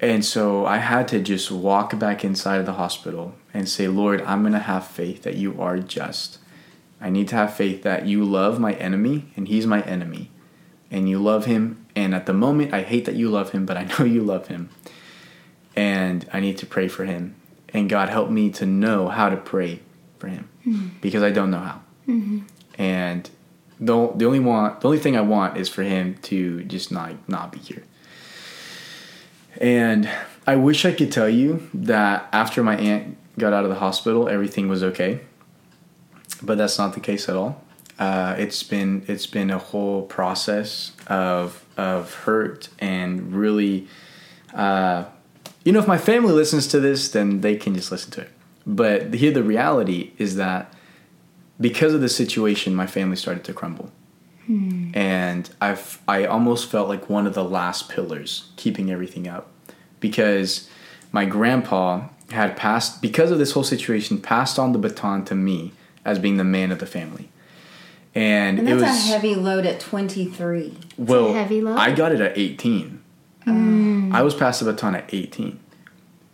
[0.00, 4.22] and so I had to just walk back inside of the hospital and say, Lord,
[4.22, 6.38] I'm going to have faith that you are just.
[7.00, 10.30] I need to have faith that you love my enemy and he's my enemy.
[10.90, 11.83] And you love him.
[11.96, 14.48] And at the moment, I hate that you love him, but I know you love
[14.48, 14.70] him.
[15.76, 17.36] And I need to pray for him.
[17.68, 19.80] And God help me to know how to pray
[20.18, 20.88] for him mm-hmm.
[21.00, 21.80] because I don't know how.
[22.06, 22.40] Mm-hmm.
[22.78, 23.30] And
[23.80, 27.28] the, the only want the only thing I want is for him to just not
[27.28, 27.82] not be here.
[29.60, 30.08] And
[30.46, 34.28] I wish I could tell you that after my aunt got out of the hospital,
[34.28, 35.20] everything was okay.
[36.42, 37.63] But that's not the case at all.
[37.98, 43.86] Uh, it's been it's been a whole process of of hurt and really,
[44.52, 45.04] uh,
[45.64, 48.30] you know, if my family listens to this, then they can just listen to it.
[48.66, 50.72] But here, the reality is that
[51.60, 53.92] because of the situation, my family started to crumble.
[54.46, 54.90] Hmm.
[54.94, 59.50] And I've I almost felt like one of the last pillars keeping everything up
[60.00, 60.68] because
[61.12, 65.72] my grandpa had passed because of this whole situation passed on the baton to me
[66.04, 67.30] as being the man of the family.
[68.14, 70.76] And, and that's it was a heavy load at 23.
[70.98, 71.78] Well, heavy load?
[71.78, 73.02] I got it at 18.
[73.46, 74.12] Mm.
[74.14, 75.58] I was passed the baton at 18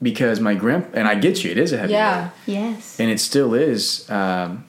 [0.03, 1.99] because my grand and I get you, it is a heavy load.
[1.99, 2.21] yeah.
[2.21, 2.31] load.
[2.47, 3.01] Yes.
[3.01, 4.09] And it still is.
[4.11, 4.67] Um,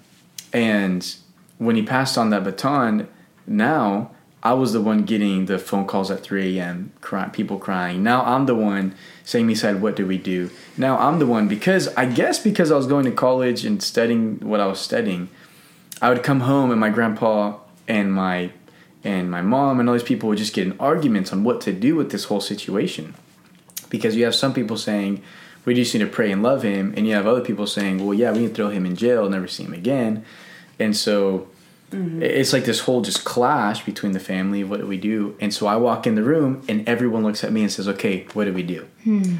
[0.53, 1.15] and
[1.57, 3.07] when he passed on that baton,
[3.45, 4.11] now
[4.43, 6.91] I was the one getting the phone calls at 3 a.m.
[7.01, 8.01] Cry, people crying.
[8.01, 11.47] Now I'm the one saying, "He said, what do we do?" Now I'm the one
[11.47, 15.29] because I guess because I was going to college and studying what I was studying,
[16.01, 18.51] I would come home and my grandpa and my
[19.03, 21.73] and my mom and all these people would just get in arguments on what to
[21.73, 23.15] do with this whole situation,
[23.89, 25.21] because you have some people saying,
[25.65, 28.13] "We just need to pray and love him," and you have other people saying, "Well,
[28.13, 30.23] yeah, we need to throw him in jail, never see him again,"
[30.79, 31.47] and so
[31.91, 32.23] Mm-hmm.
[32.23, 34.63] It's like this whole just clash between the family.
[34.63, 35.35] What do we do?
[35.41, 38.25] And so I walk in the room, and everyone looks at me and says, "Okay,
[38.33, 39.35] what do we do?" Hmm.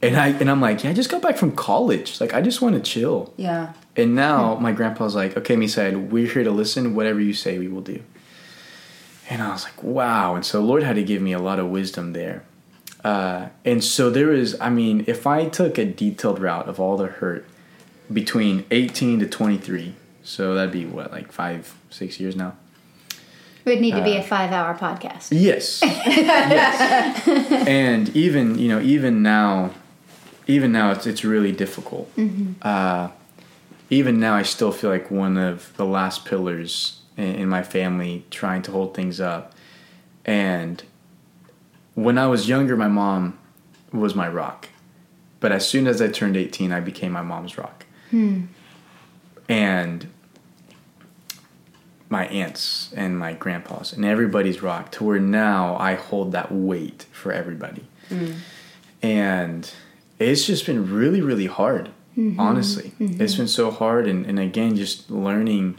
[0.00, 2.20] And I and I'm like, "Yeah, I just got back from college.
[2.20, 3.72] Like, I just want to chill." Yeah.
[3.98, 6.94] And now my grandpa's like, "Okay, Misael we're here to listen.
[6.94, 8.00] Whatever you say, we will do."
[9.28, 11.68] And I was like, "Wow!" And so Lord had to give me a lot of
[11.68, 12.44] wisdom there.
[13.04, 16.96] Uh, and so there is, I mean, if I took a detailed route of all
[16.96, 17.46] the hurt
[18.12, 22.54] between 18 to 23, so that'd be what, like five, six years now.
[23.64, 25.28] It would need to be a uh, five-hour podcast.
[25.30, 25.80] Yes.
[25.84, 27.28] yes.
[27.68, 29.72] and even you know, even now,
[30.46, 32.14] even now, it's it's really difficult.
[32.16, 32.52] Mm-hmm.
[32.62, 33.08] Uh,
[33.90, 38.24] even now, I still feel like one of the last pillars in, in my family,
[38.30, 39.54] trying to hold things up.
[40.24, 40.82] And
[41.94, 43.38] when I was younger, my mom
[43.92, 44.68] was my rock.
[45.40, 47.86] But as soon as I turned 18, I became my mom's rock.
[48.10, 48.46] Hmm.
[49.48, 50.08] And
[52.10, 57.06] my aunts and my grandpas and everybody's rock to where now I hold that weight
[57.12, 57.84] for everybody.
[58.08, 58.36] Mm.
[59.02, 59.70] And
[60.18, 62.40] it's just been really, really hard, mm-hmm.
[62.40, 62.92] honestly.
[63.00, 63.22] Mm-hmm.
[63.22, 64.06] It's been so hard.
[64.06, 65.78] And, and again, just learning,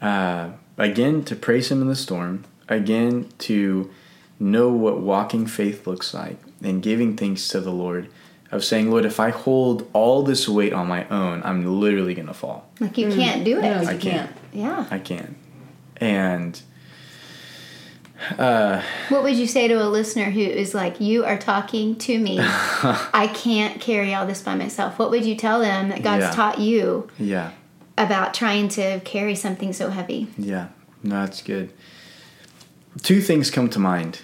[0.00, 3.90] uh, again, to praise Him in the storm, again, to
[4.38, 8.08] know what walking faith looks like and giving things to the Lord.
[8.52, 12.32] Of saying, Lord, if I hold all this weight on my own, I'm literally gonna
[12.32, 12.70] fall.
[12.78, 13.16] Like you mm.
[13.16, 13.62] can't do it.
[13.62, 14.00] No, I can't.
[14.00, 14.30] can't.
[14.52, 14.86] Yeah.
[14.88, 15.36] I can't
[15.98, 16.60] and
[18.38, 22.18] uh, what would you say to a listener who is like, "You are talking to
[22.18, 22.38] me.
[22.40, 26.30] I can't carry all this by myself." What would you tell them that God's yeah.
[26.30, 27.08] taught you?
[27.18, 27.52] Yeah.
[27.98, 30.28] About trying to carry something so heavy.
[30.36, 30.68] Yeah,
[31.02, 31.72] no, that's good.
[33.02, 34.20] Two things come to mind.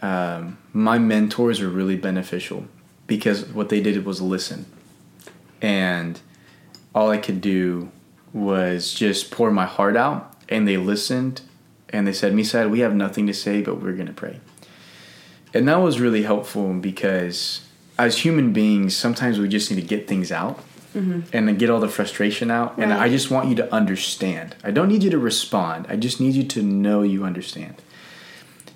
[0.00, 2.66] Um, my mentors were really beneficial
[3.06, 4.66] because what they did was listen,
[5.60, 6.20] and
[6.94, 7.90] all I could do
[8.32, 11.42] was just pour my heart out and they listened
[11.92, 14.40] and they said, Misael, we have nothing to say, but we're going to pray.
[15.54, 17.60] And that was really helpful because
[17.98, 20.58] as human beings, sometimes we just need to get things out
[20.94, 21.20] mm-hmm.
[21.32, 22.78] and get all the frustration out.
[22.78, 22.84] Right.
[22.84, 24.56] And I just want you to understand.
[24.64, 27.82] I don't need you to respond, I just need you to know you understand.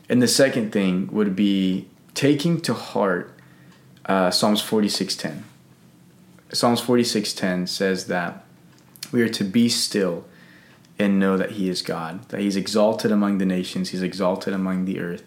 [0.09, 3.33] And the second thing would be taking to heart
[4.05, 5.43] uh, Psalms 46:10.
[6.53, 8.45] Psalms 46:10 says that
[9.11, 10.25] we are to be still
[10.99, 14.85] and know that He is God, that He's exalted among the nations, He's exalted among
[14.85, 15.25] the earth.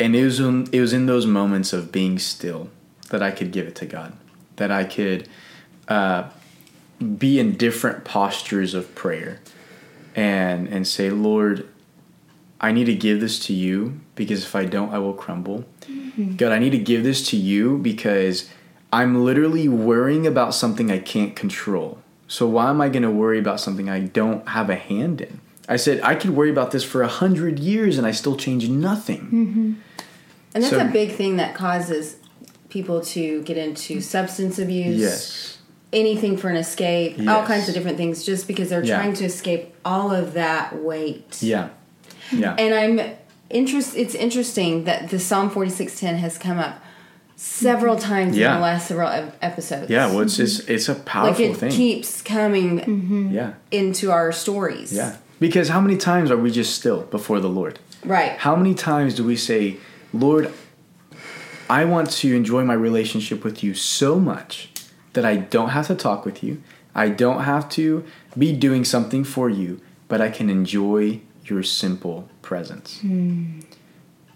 [0.00, 2.68] And it was in, it was in those moments of being still
[3.10, 4.12] that I could give it to God,
[4.56, 5.28] that I could
[5.88, 6.24] uh,
[7.18, 9.40] be in different postures of prayer
[10.14, 11.68] and and say lord
[12.60, 15.64] i need to give this to you because if i don't i will crumble.
[16.36, 18.48] God i need to give this to you because
[18.92, 23.38] i'm literally worrying about something i can't control so why am i going to worry
[23.38, 26.82] about something i don't have a hand in i said i could worry about this
[26.84, 29.72] for a hundred years and i still change nothing mm-hmm.
[30.54, 32.16] And that's So- a big thing that causes
[32.68, 35.00] people to get into substance abuse.
[35.00, 35.58] yes
[35.92, 38.96] Anything for an escape, all kinds of different things, just because they're Yeah.
[38.98, 41.38] trying to escape all of that weight.
[41.40, 41.68] yeah
[42.32, 43.16] yeah And I'm
[43.50, 43.96] interest.
[43.96, 46.83] It's interesting that the Psalm forty six ten has come up
[47.36, 48.54] several times Yeah.
[48.54, 49.08] in the last several
[49.42, 49.90] episodes.
[49.90, 53.30] yeah well it's just it's a like powerful it thing keeps coming mm-hmm.
[53.34, 54.92] yeah into our stories.
[54.92, 58.32] yeah because how many times are we just still before the lord Right.
[58.32, 59.78] How many times do we say,
[60.12, 60.52] Lord,
[61.68, 64.68] I want to enjoy my relationship with you so much
[65.14, 66.62] that I don't have to talk with you,
[66.94, 68.04] I don't have to
[68.36, 73.00] be doing something for you, but I can enjoy your simple presence.
[73.02, 73.64] Mm.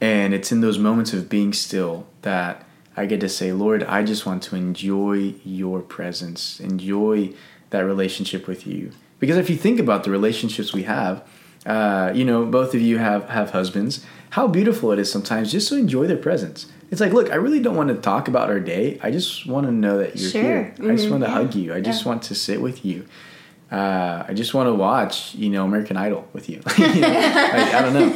[0.01, 2.65] And it's in those moments of being still that
[2.99, 7.33] I get to say, Lord, I just want to enjoy your presence, enjoy
[7.71, 8.91] that relationship with you.
[9.21, 11.27] Because if you think about the relationships we have,
[11.67, 14.05] uh, you know, both of you have have husbands.
[14.31, 16.67] How beautiful it is sometimes just to enjoy their presence.
[16.91, 18.99] It's like, look, I really don't want to talk about our day.
[19.03, 20.43] I just want to know that you're Sure.
[20.43, 20.75] here.
[20.83, 21.35] I just want to yeah.
[21.35, 21.75] hug you.
[21.75, 22.09] I just Yeah.
[22.11, 23.07] want to sit with you.
[23.71, 26.61] Uh, I just want to watch, you know, American Idol with you.
[26.79, 27.09] You know?
[27.55, 28.11] Like, I don't know.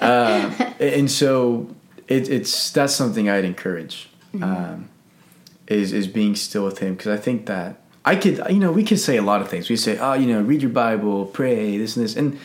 [0.00, 1.68] Uh, and so
[2.08, 4.08] it, it's that's something I'd encourage
[4.40, 4.44] Mm-hmm.
[4.74, 4.88] um,
[5.66, 8.84] is is being still with Him because I think that I could, you know, we
[8.84, 9.68] could say a lot of things.
[9.68, 12.38] We say, oh, you know, read your Bible, pray, this and this, and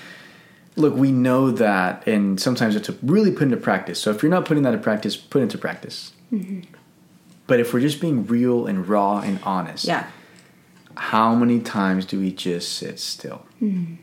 [0.76, 4.00] look, we know that, and sometimes it's to really put into practice.
[4.00, 6.14] So if you're not putting that into practice, put it into practice.
[6.34, 6.62] Mm-hmm.
[7.46, 10.08] But if we're just being real and raw and honest, Yeah.
[10.96, 13.46] how many times do we just sit still?
[13.62, 13.96] Mm-hmm.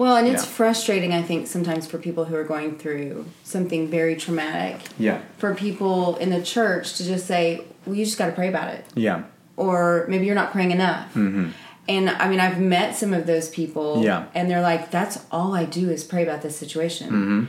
[0.00, 0.48] Well, and it's Yeah.
[0.48, 4.76] frustrating, I think, sometimes for people who are going through something very traumatic.
[4.98, 5.18] Yeah.
[5.36, 8.72] For people in the church to just say, well, you just got to pray about
[8.72, 8.86] it.
[8.94, 9.24] Yeah.
[9.58, 11.14] Or maybe you're not praying enough.
[11.14, 13.96] And I mean, I've met some of those people.
[13.96, 14.04] Mm-hmm.
[14.04, 14.24] Yeah.
[14.34, 17.08] And they're like, that's all I do is pray about this situation.
[17.08, 17.44] Mm-hmm.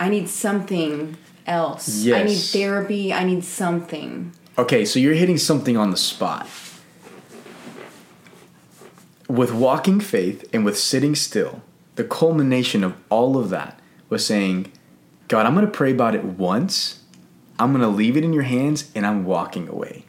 [0.00, 1.16] I need something
[1.46, 2.02] else.
[2.02, 2.20] Yes.
[2.20, 3.12] I need therapy.
[3.12, 4.32] I need something.
[4.58, 6.48] Okay, so you're hitting something on the spot.
[9.30, 11.62] With walking faith and with sitting still,
[11.94, 13.78] the culmination of all of that
[14.08, 14.72] was saying,
[15.28, 17.04] God, I'm going to pray about it once.
[17.58, 20.06] I'm going to leave it in your hands and I'm walking away.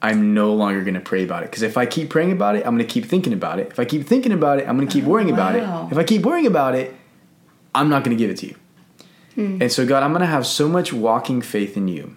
[0.00, 1.50] I'm no longer going to pray about it.
[1.50, 3.68] Because if I keep praying about it, I'm going to keep thinking about it.
[3.68, 5.62] If I keep thinking about it, I'm going to keep worrying about it.
[5.90, 6.94] If I keep worrying about it,
[7.74, 8.56] I'm not going to give it to you.
[9.34, 9.62] Hmm.
[9.62, 12.16] And so, God, I'm going to have so much walking faith in you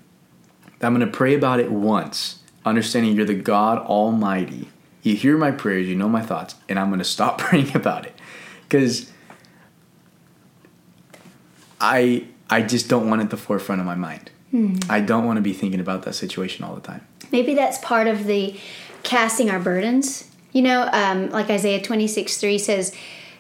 [0.78, 4.68] that I'm going to pray about it once, understanding you're the God Almighty.
[5.08, 8.06] You hear my prayers, you know my thoughts, and I'm going to stop praying about
[8.06, 8.14] it.
[8.64, 9.10] Because
[11.80, 14.32] I, I just don't want it at the forefront of my mind.
[14.90, 17.06] I don't want to be thinking about that situation all the time.
[17.32, 18.60] Maybe that's part of the
[19.04, 20.30] casting our burdens.
[20.52, 22.96] You know, um, like Isaiah 26 3 says,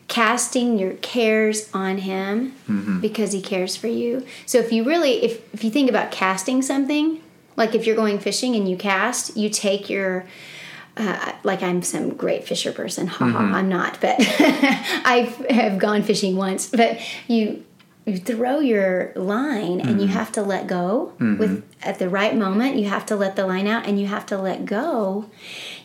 [0.07, 2.53] casting your cares on him
[3.01, 4.26] because he cares for you.
[4.45, 7.22] So if you really, if, if you think about casting something,
[7.55, 10.26] like if you're going fishing and you cast, you take your,
[10.97, 13.07] uh, like I'm some great fisher person.
[13.07, 13.55] Ha ha, mm-hmm.
[13.55, 16.67] I'm not, but I have gone fishing once.
[16.69, 17.63] But you
[18.05, 20.13] you throw your line and you mm-hmm.
[20.13, 21.37] have to let go mm-hmm.
[21.37, 22.77] with at the right moment.
[22.77, 25.29] You have to let the line out and you have to let go.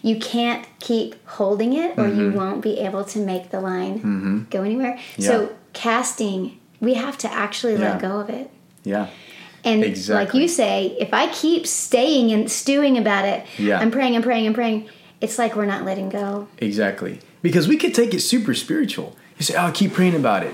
[0.02, 4.62] You can't keep holding it, or you won't be able to make the line go
[4.62, 4.98] anywhere.
[5.16, 5.28] Yeah.
[5.28, 7.92] So casting, we have to actually Yeah.
[7.92, 8.50] let go of it.
[8.84, 9.08] Yeah.
[9.64, 13.78] And like you say, if I keep staying and stewing about it, Yeah.
[13.78, 14.88] I'm praying and praying and praying,
[15.22, 16.48] it's like we're not letting go.
[16.58, 17.20] Exactly.
[17.40, 19.16] Because we could take it super spiritual.
[19.38, 20.52] You say, oh, keep praying about it.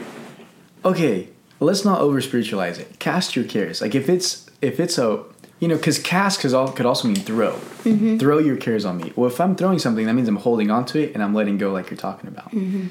[0.84, 2.98] Okay, let's not over spiritualize it.
[2.98, 3.80] Cast your cares.
[3.80, 5.24] Like if it's if it's a
[5.58, 7.54] you know, because cast could al- could also mean throw.
[7.82, 8.18] Mm-hmm.
[8.18, 9.12] Throw your cares on me.
[9.16, 11.58] Well, if I'm throwing something, that means I'm holding on to it and I'm letting
[11.58, 12.52] go, like you're talking about.
[12.52, 12.88] Mm-hmm.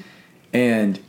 [0.52, 1.00] And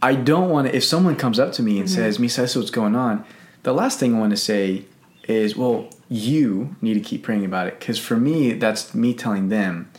[0.00, 0.76] I don't want to.
[0.76, 1.96] If someone comes up to me and mm-hmm.
[1.96, 3.24] says, "Misael what's going on,"
[3.62, 4.84] the last thing I want to say
[5.26, 9.48] is, "Well, you need to keep praying about it." Because for me, that's me telling
[9.48, 9.90] them,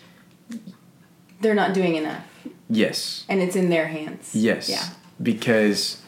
[1.41, 2.25] They're not doing enough.
[2.69, 4.35] "Yes, And it's in their hands.
[4.35, 4.69] Yes.
[4.69, 4.83] Yeah.
[5.21, 6.01] Because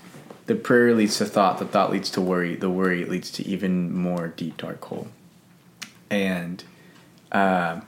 [0.46, 3.96] the prayer leads to thought, the thought leads to worry, the worry leads to even
[3.96, 5.08] more deep, dark hole.
[6.10, 6.64] And
[7.32, 7.82] uh,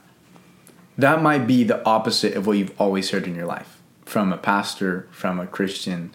[0.96, 4.38] that might be the opposite of what you've always heard in your life from a
[4.38, 6.12] pastor, from a Christian.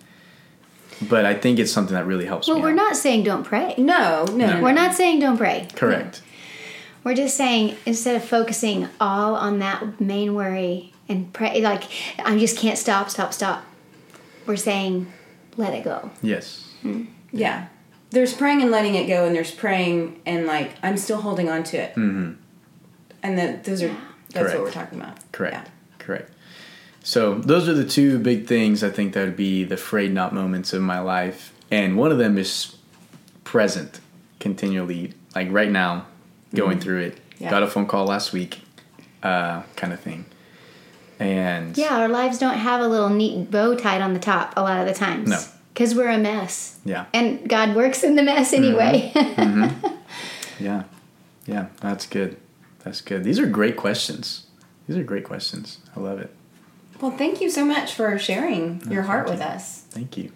[1.02, 2.64] But I think it's something that really helps Well, me.
[2.64, 2.76] we're out.
[2.76, 3.74] not saying don't pray.
[3.78, 4.62] No, no, no.
[4.62, 5.68] We're not saying don't pray.
[5.76, 6.22] Correct.
[7.04, 11.84] We're just saying instead of focusing all on that main worry and pray, like
[12.24, 13.64] I just can't stop, stop, stop.
[14.46, 15.12] We're saying,
[15.56, 16.12] let it go.
[16.22, 16.74] Yes.
[17.32, 17.68] Yeah.
[18.12, 21.64] There's praying and letting it go, and there's praying and like I'm still holding on
[21.66, 21.92] to it.
[21.92, 22.34] Mm-hmm.
[23.24, 23.96] And that those are
[24.34, 24.56] that's Correct.
[24.56, 25.32] what we're talking about.
[25.32, 25.54] Correct.
[25.56, 25.66] Yeah.
[26.00, 26.32] Correct.
[27.10, 30.14] So those are the two big things I think that would be the a frayed
[30.14, 32.76] knot moments of my life, and one of them is
[33.44, 34.00] present,
[34.40, 36.06] continually, like right now,
[36.54, 36.82] going mm-hmm.
[36.82, 37.20] through it.
[37.40, 37.50] Yeah.
[37.50, 38.62] Got a phone call last week,
[39.24, 40.26] uh, kind of thing,
[41.18, 44.62] and Yeah, our lives don't have a little neat bow tied on the top a
[44.62, 45.30] lot of the times.
[45.32, 45.42] No.
[45.74, 46.78] Because we're a mess.
[46.86, 48.64] yeah, And God works in the mess mm-hmm.
[48.64, 49.12] anyway.
[49.16, 49.88] Mm-hmm.
[50.64, 50.84] yeah,
[51.48, 51.70] yeah.
[51.82, 52.38] That's good.
[52.84, 53.24] That's good.
[53.24, 54.46] These are great questions.
[54.88, 55.80] These are great questions.
[55.96, 56.36] I love it.
[57.02, 59.82] Well, thank you so much for sharing your heart with us.
[59.90, 60.32] Thank you.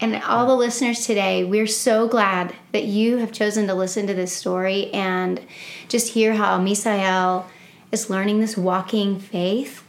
[0.00, 4.14] And all the listeners today, we're so glad that you have chosen to listen to
[4.14, 5.40] this story and
[5.88, 7.46] just hear how Misael
[7.92, 9.82] is learning this walking faith.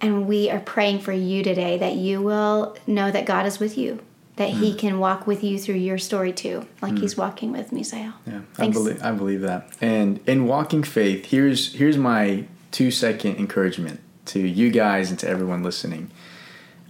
[0.00, 3.78] And we are praying for you today that you will know that God is with
[3.78, 4.00] you,
[4.36, 4.78] that He mm.
[4.78, 7.00] can walk with you through your story too, like mm.
[7.00, 8.12] He's walking with Misael.
[8.26, 9.70] Yeah, I believe I believe that.
[9.80, 15.28] And in walking faith, here's here's my two second encouragement to you guys and to
[15.28, 16.10] everyone listening.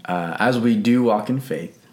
[0.04, 1.86] Uh, as we do walk in faith,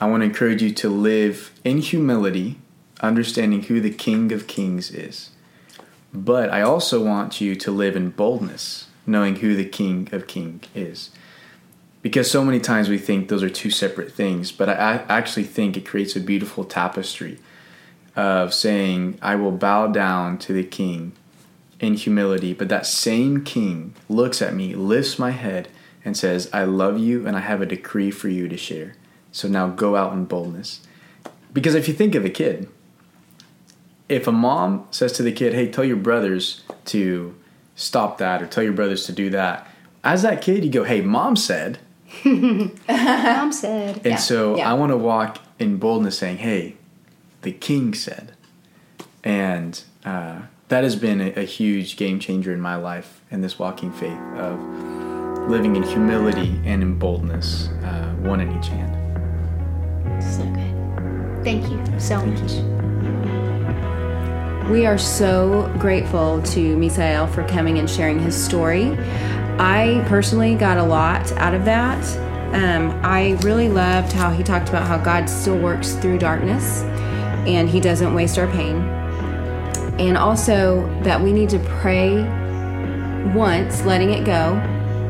[0.00, 2.58] I want to encourage you to live in humility,
[3.00, 5.30] understanding who the King of Kings is.
[6.12, 10.66] But I also want you to live in boldness, knowing who the King of Kings
[10.74, 11.10] is.
[12.02, 14.72] Because so many times we think those are two separate things, but I
[15.08, 17.38] I actually think it creates a beautiful tapestry
[18.16, 21.12] of saying, I will bow down to the king
[21.80, 25.68] in humility, but that same king looks at me, lifts my head,
[26.04, 28.94] and says, I love you and I have a decree for you to share.
[29.32, 30.80] So now go out in boldness.
[31.52, 32.68] Because if you think of a kid,
[34.08, 37.34] if a mom says to the kid, Hey, tell your brothers to
[37.74, 39.66] stop that or tell your brothers to do that,
[40.04, 41.78] as that kid, you go, Hey, mom said.
[42.24, 43.96] Mom said.
[43.98, 44.68] And Yeah, so yeah.
[44.68, 46.74] I want to walk in boldness saying, hey,
[47.42, 48.34] the king said.
[49.22, 50.40] And uh,
[50.70, 54.18] that has been a, a huge game changer in my life and this walking faith
[54.36, 54.58] of
[55.48, 58.96] living in humility and in boldness, uh, one in each hand.
[60.22, 61.44] So good.
[61.44, 62.52] Thank you so much.
[64.70, 68.96] We are so grateful to Misael for coming and sharing his story.
[69.58, 72.00] I personally got a lot out of that.
[72.54, 76.82] Um, I really loved how he talked about how God still works through darkness
[77.46, 78.99] and he doesn't waste our pain.
[80.00, 82.24] And also that we need to pray
[83.34, 84.54] once, letting it go,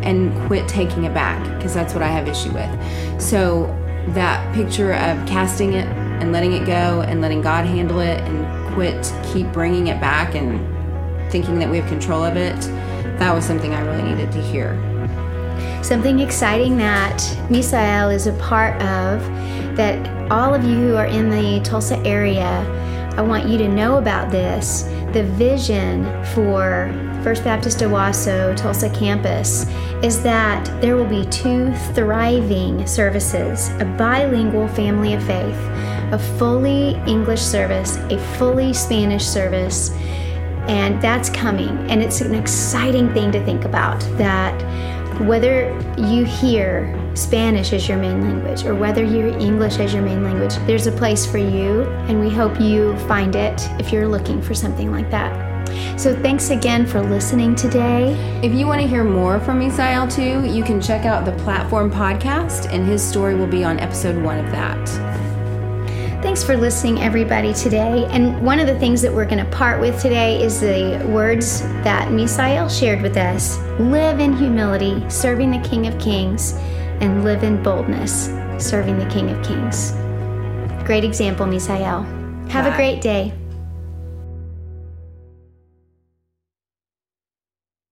[0.03, 3.23] and quit taking it back because that's what I have issue with.
[3.23, 3.67] So
[4.09, 5.87] that picture of casting it
[6.21, 10.35] and letting it go and letting God handle it and quit keep bringing it back
[10.35, 10.61] and
[11.31, 12.61] thinking that we have control of it,
[13.19, 14.75] that was something I really needed to hear.
[15.83, 17.19] Something exciting that
[17.49, 19.21] Misael is a part of,
[19.77, 22.65] that all of you who are in the Tulsa area,
[23.17, 24.83] I want you to know about this.
[25.13, 26.05] The vision
[26.35, 26.93] for
[27.23, 29.67] First Baptist Owasso Tulsa campus
[30.03, 35.59] is that there will be two thriving services a bilingual family of faith,
[36.13, 39.91] a fully English service, a fully Spanish service,
[40.69, 41.77] and that's coming.
[41.91, 44.55] And it's an exciting thing to think about that
[45.27, 50.03] whether you hear Spanish as your main language or whether you hear English as your
[50.03, 54.09] main language, there's a place for you, and we hope you find it if you're
[54.09, 55.51] looking for something like that.
[55.99, 58.15] So, thanks again for listening today.
[58.43, 61.91] If you want to hear more from Misael too, you can check out the Platform
[61.91, 64.89] podcast, and his story will be on episode one of that.
[66.23, 68.05] Thanks for listening, everybody, today.
[68.11, 71.63] And one of the things that we're going to part with today is the words
[71.83, 76.59] that Misael shared with us live in humility, serving the King of Kings,
[77.01, 78.27] and live in boldness,
[78.59, 79.93] serving the King of Kings.
[80.85, 82.05] Great example, Misael.
[82.51, 82.75] Have Bye.
[82.75, 83.33] a great day.